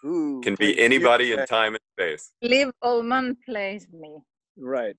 [0.05, 2.33] Ooh, Can be anybody in time and space.
[2.43, 4.19] Liv Ullmann plays me.
[4.59, 4.97] Right.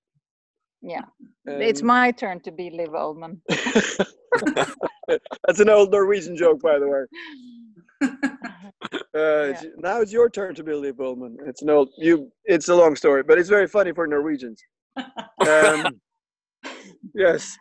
[0.82, 1.02] Yeah.
[1.46, 3.40] it's Um, my turn to be Liv Ullmann.
[5.46, 8.10] That's an old Norwegian joke, by the way.
[9.14, 11.36] Uh, it's- Now it's your turn to be Liv Ullmann.
[11.46, 12.30] It's an old you.
[12.44, 14.62] It's a long story, but it's very funny for Norwegians.
[15.40, 15.98] Um,
[17.14, 17.56] yes.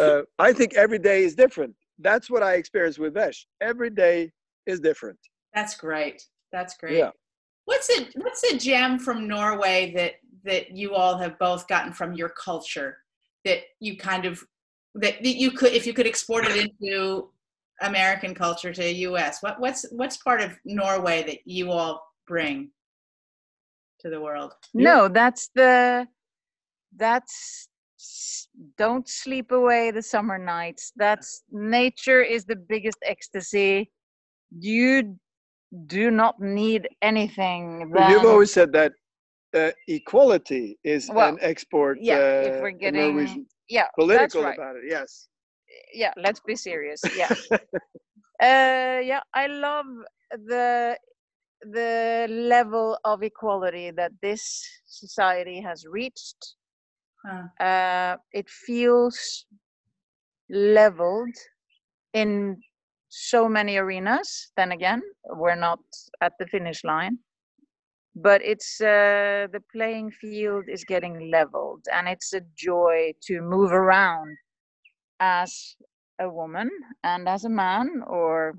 [0.00, 1.74] Uh, I think every day is different.
[1.98, 3.46] That's what I experience with Vesh.
[3.60, 4.32] Every day
[4.66, 5.18] is different.
[5.54, 6.22] That's great.
[6.52, 6.98] That's great.
[6.98, 7.10] Yeah.
[7.66, 10.14] What's it what's a gem from Norway that
[10.44, 12.98] that you all have both gotten from your culture
[13.44, 14.42] that you kind of
[14.96, 17.30] that, that you could if you could export it into
[17.80, 19.42] American culture to US?
[19.42, 22.70] What what's what's part of Norway that you all bring
[24.00, 24.52] to the world?
[24.74, 26.06] No, that's the
[26.96, 27.68] that's s-
[28.78, 30.92] don't sleep away the summer nights.
[30.96, 33.90] That's nature is the biggest ecstasy.
[34.58, 35.16] You
[35.86, 37.90] do not need anything.
[38.08, 38.92] You've always said that
[39.54, 41.98] uh, equality is Well, an export.
[42.00, 44.54] yeah, uh, if we're getting yeah, political right.
[44.54, 44.82] about it.
[44.88, 45.28] Yes.
[45.92, 47.30] yeah let's be serious yeah
[48.42, 49.86] uh yeah i love
[50.46, 50.96] the
[51.72, 56.54] the level of equality that this society has reached
[57.60, 59.46] Uh it feels
[60.50, 61.36] leveled
[62.14, 62.58] in
[63.08, 64.52] so many arenas.
[64.56, 65.80] Then again we're not
[66.20, 67.18] at the finish line
[68.16, 73.72] but it's uh, the playing field is getting leveled and it's a joy to move
[73.72, 74.36] around
[75.20, 75.76] as
[76.20, 76.70] a woman
[77.02, 78.54] and as a man or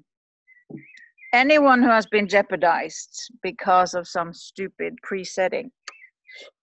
[1.33, 5.71] anyone who has been jeopardized because of some stupid presetting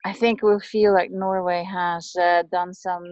[0.04, 3.04] i think we'll feel like norway has uh, done some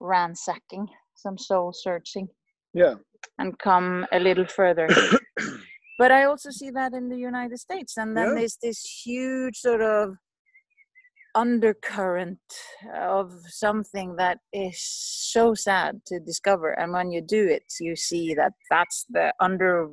[0.00, 2.28] ransacking some soul searching
[2.74, 2.94] Yeah.
[3.38, 4.88] and come a little further
[5.98, 8.34] but i also see that in the united states and then Yeah.
[8.36, 10.16] there's this huge sort of
[11.34, 12.40] undercurrent
[12.96, 18.34] of something that is so sad to discover and when you do it you see
[18.34, 19.90] that that's the under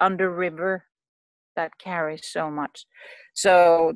[0.00, 0.84] under river
[1.56, 2.86] that carries so much
[3.34, 3.94] so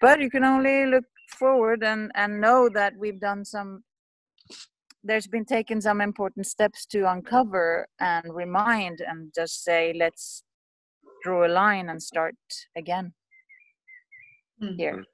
[0.00, 3.82] but you can only look forward and and know that we've done some
[5.04, 10.42] there's been taken some important steps to uncover and remind and just say let's
[11.22, 12.36] draw a line and start
[12.76, 13.12] again.
[14.60, 14.74] Hmm.
[14.76, 15.04] here.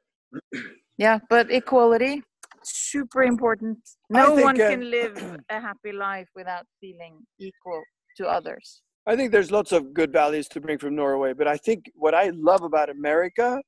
[0.97, 2.23] Yeah but equality
[2.67, 3.79] super important.
[4.11, 5.17] No think, one uh, can live
[5.51, 7.83] a happy life without feeling equal
[8.17, 8.83] to others.
[9.07, 12.15] I think there's lots of good values to bring from Norway, but I think what
[12.15, 13.61] I love about America,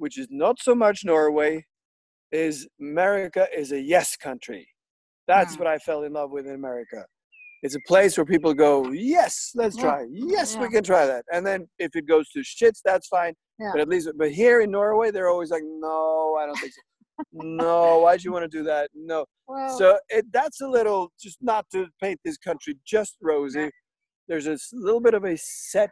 [0.00, 1.64] which is not so much Norway,
[2.32, 4.66] is America is a yes country.
[5.28, 5.58] That's Mm.
[5.60, 7.04] what I fell in love with in America.
[7.62, 9.82] It's a place where people go, yes, let's Yeah.
[9.82, 10.06] try.
[10.10, 11.24] Yes, we can try that.
[11.32, 13.34] And then if it goes to shits, that's fine.
[13.58, 13.70] Yeah.
[13.72, 16.80] But at least, but here in Norway, they're always like, no, I don't think so.
[17.32, 18.88] no, why'd you want to do that?
[18.94, 19.26] No.
[19.46, 23.70] well So it, that's a little, just not to paint this country just rosy.
[24.28, 25.90] There's a little bit of a set.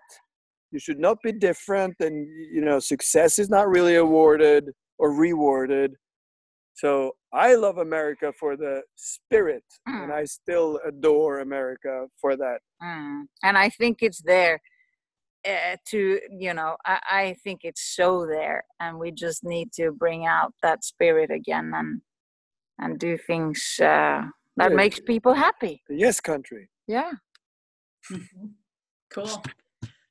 [0.71, 5.95] You should not be different, and you know, success is not really awarded or rewarded.
[6.75, 12.59] So I love America for the spirit, and I still adore America for that.
[12.83, 13.23] Mm.
[13.43, 14.61] And I think it's there
[15.47, 18.65] uh, to, you know, I, I think it's so there.
[18.81, 22.01] And we just need to bring out that spirit again and
[22.81, 24.23] and do things uh,
[24.57, 24.77] that Yeah.
[24.77, 25.83] makes people happy.
[25.89, 26.69] Yes country.
[26.87, 27.13] Yeah.
[29.11, 29.43] Cool.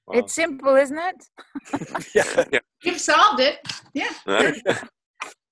[0.08, 0.20] Wow.
[0.20, 2.10] It's simple, isn't it?
[2.16, 2.60] yeah.
[2.84, 3.60] You've solved it.
[3.94, 4.14] Yeah.
[4.26, 4.54] Huh?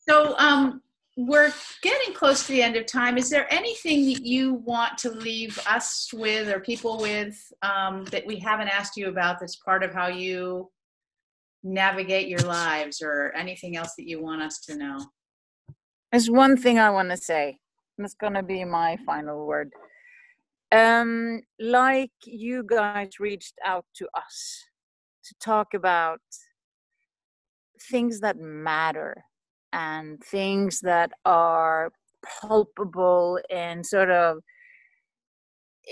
[0.08, 0.82] So um,
[1.18, 3.18] we're getting close to the end of time.
[3.18, 8.26] Is there anything that you want to leave us with or people with um, that
[8.26, 10.70] we haven't asked you about that's part of how you
[11.64, 15.06] navigate your lives or anything else that you want us to know?
[16.12, 17.60] There's one thing I want to say.
[17.98, 19.72] and it's gonna be my final word.
[20.72, 24.64] Um, like you guys reached out to us
[25.26, 26.20] to talk about
[27.90, 29.24] things that matter
[29.74, 31.92] and things that are
[32.42, 34.40] palpable and sort of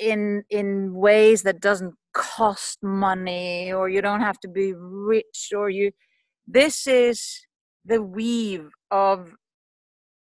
[0.02, 5.70] in in ways that doesn't cost money or you don't have to be rich or
[5.70, 5.92] you
[6.48, 7.46] this is
[7.86, 9.34] the weave of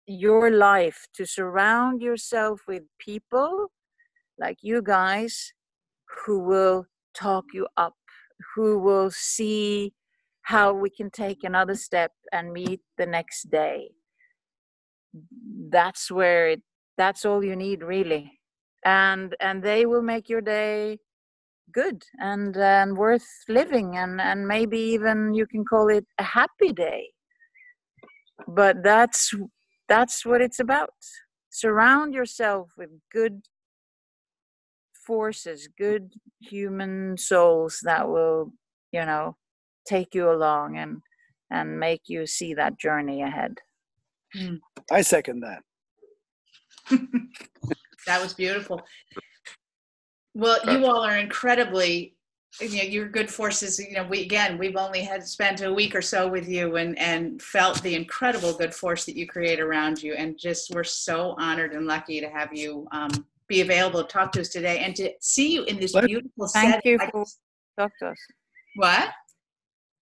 [0.05, 3.67] your life to surround yourself with people
[4.41, 5.53] like you guys
[6.25, 7.95] who will talk you up,
[8.55, 9.93] who will see
[10.41, 13.91] how we can take another step and meet the next day.
[15.69, 16.61] That's where it,
[16.97, 18.39] that's all you need really.
[18.83, 20.97] And and they will make your day
[21.71, 26.73] good and and worth living and and maybe even you can call it a happy
[26.73, 27.11] day.
[28.47, 29.33] But that's
[29.87, 30.89] that's what it's about.
[31.51, 33.41] Surround yourself with good
[35.11, 38.53] forces, good human souls that will,
[38.93, 39.35] you know,
[39.85, 41.01] take you along and
[41.51, 43.57] and make you see that journey ahead.
[44.89, 45.63] I second that.
[48.07, 48.81] That was beautiful.
[50.33, 52.15] Well, you all are incredibly,
[52.59, 53.77] you know, you're good forces.
[53.77, 56.97] You know, we again, we've only had spent a week or so with you, and
[56.97, 61.35] and felt the incredible good force that you create around you, and just we're so
[61.37, 63.11] honored and lucky to have you um,
[63.51, 66.07] be available to talk to us today, and to see you in this Pleasure.
[66.07, 66.91] beautiful Thank setting.
[66.93, 67.25] you I- for
[67.77, 68.19] talk to us.
[68.75, 69.09] what?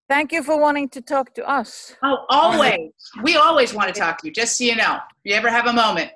[0.08, 1.94] Thank you for wanting to talk to us.
[2.02, 2.90] Oh, always.
[3.22, 4.32] We always want to talk to you.
[4.32, 6.10] Just so you know, you ever have a moment.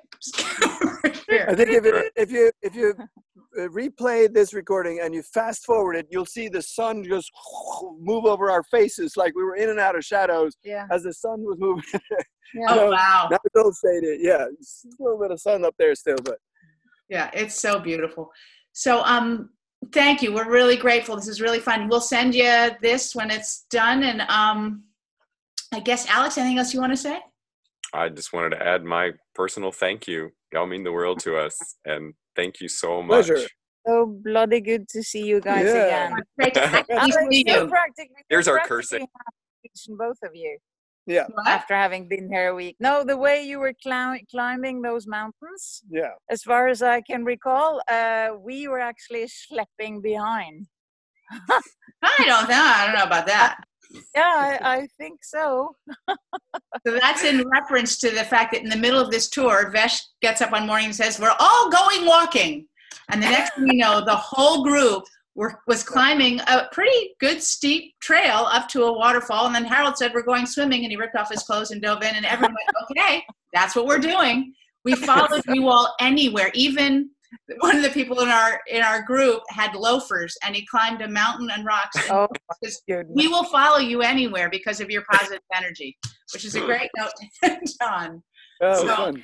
[1.29, 1.45] Here.
[1.49, 5.65] I think if it, if you if you uh, replay this recording and you fast
[5.65, 7.31] forward it, you'll see the sun just
[7.99, 10.87] move over our faces like we were in and out of shadows Yeah.
[10.91, 11.83] as the sun was moving.
[12.53, 12.67] Yeah.
[12.69, 13.27] Oh No, wow.
[13.31, 14.19] Not don't say it.
[14.21, 16.37] Yeah, it's a little bit of sun up there still, but
[17.09, 18.31] Yeah, it's so beautiful.
[18.73, 19.49] So um
[19.91, 20.33] thank you.
[20.33, 21.15] We're really grateful.
[21.15, 21.87] This is really fun.
[21.87, 24.83] We'll send you this when it's done and um
[25.73, 27.19] I guess Alex, anything else you want to say?
[27.93, 30.31] I just wanted to add my personal thank you.
[30.53, 33.27] Y'all mean the world to us, and thank you so much.
[33.27, 33.47] Pleasure.
[33.85, 35.85] So bloody good to see you guys Yeah.
[36.07, 36.17] again.
[36.19, 37.67] It's great to actually Alex, see you're you.
[37.67, 38.99] practically- Here's our cursing.
[38.99, 40.57] practically half Asian, both of you,
[41.07, 41.47] Yeah, What?
[41.47, 42.77] after having been here a week.
[42.79, 46.13] No, the way you were cli- climbing those mountains, yeah.
[46.29, 50.67] as far as I can recall, uh, we were actually schlepping behind.
[52.01, 52.63] I don't know.
[52.75, 53.57] I don't know about that.
[54.15, 55.75] Yeah, I, I think so.
[56.85, 60.01] So that's in reference to the fact that in the middle of this tour, Vesh
[60.21, 62.67] gets up one morning and says, We're all going walking.
[63.09, 65.03] And the next thing you know, the whole group
[65.35, 69.45] were, was climbing a pretty good steep trail up to a waterfall.
[69.45, 70.83] And then Harold said, We're going swimming.
[70.83, 72.15] And he ripped off his clothes and dove in.
[72.15, 73.23] And everyone went, Okay,
[73.53, 74.53] that's what we're doing.
[74.83, 76.49] We followed you all anywhere.
[76.53, 77.09] Even
[77.59, 81.07] one of the people in our in our group had loafers and he climbed a
[81.07, 81.95] mountain and rocks.
[81.97, 82.27] And Oh,
[82.61, 85.97] Because we will follow you anywhere because of your positive energy,
[86.33, 87.11] which is a great note
[87.43, 88.23] to end on.
[88.61, 89.23] That was So- fun.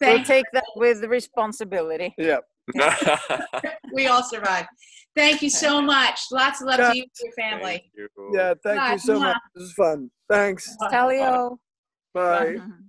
[0.00, 2.14] We'll take that with the responsibility.
[2.18, 2.38] Yeah.
[3.92, 4.68] we all survived.
[5.18, 6.20] Thank you so much.
[6.30, 7.90] Lots of love to you and your Thank family.
[7.92, 8.08] you.
[8.32, 8.54] Yeah.
[8.62, 8.92] Thank Bye.
[8.92, 9.20] you so Mwah.
[9.20, 9.36] much.
[9.52, 10.10] This is fun.
[10.30, 10.76] Thanks.
[10.82, 11.58] Talio.
[12.14, 12.54] Bye.
[12.54, 12.62] Bye.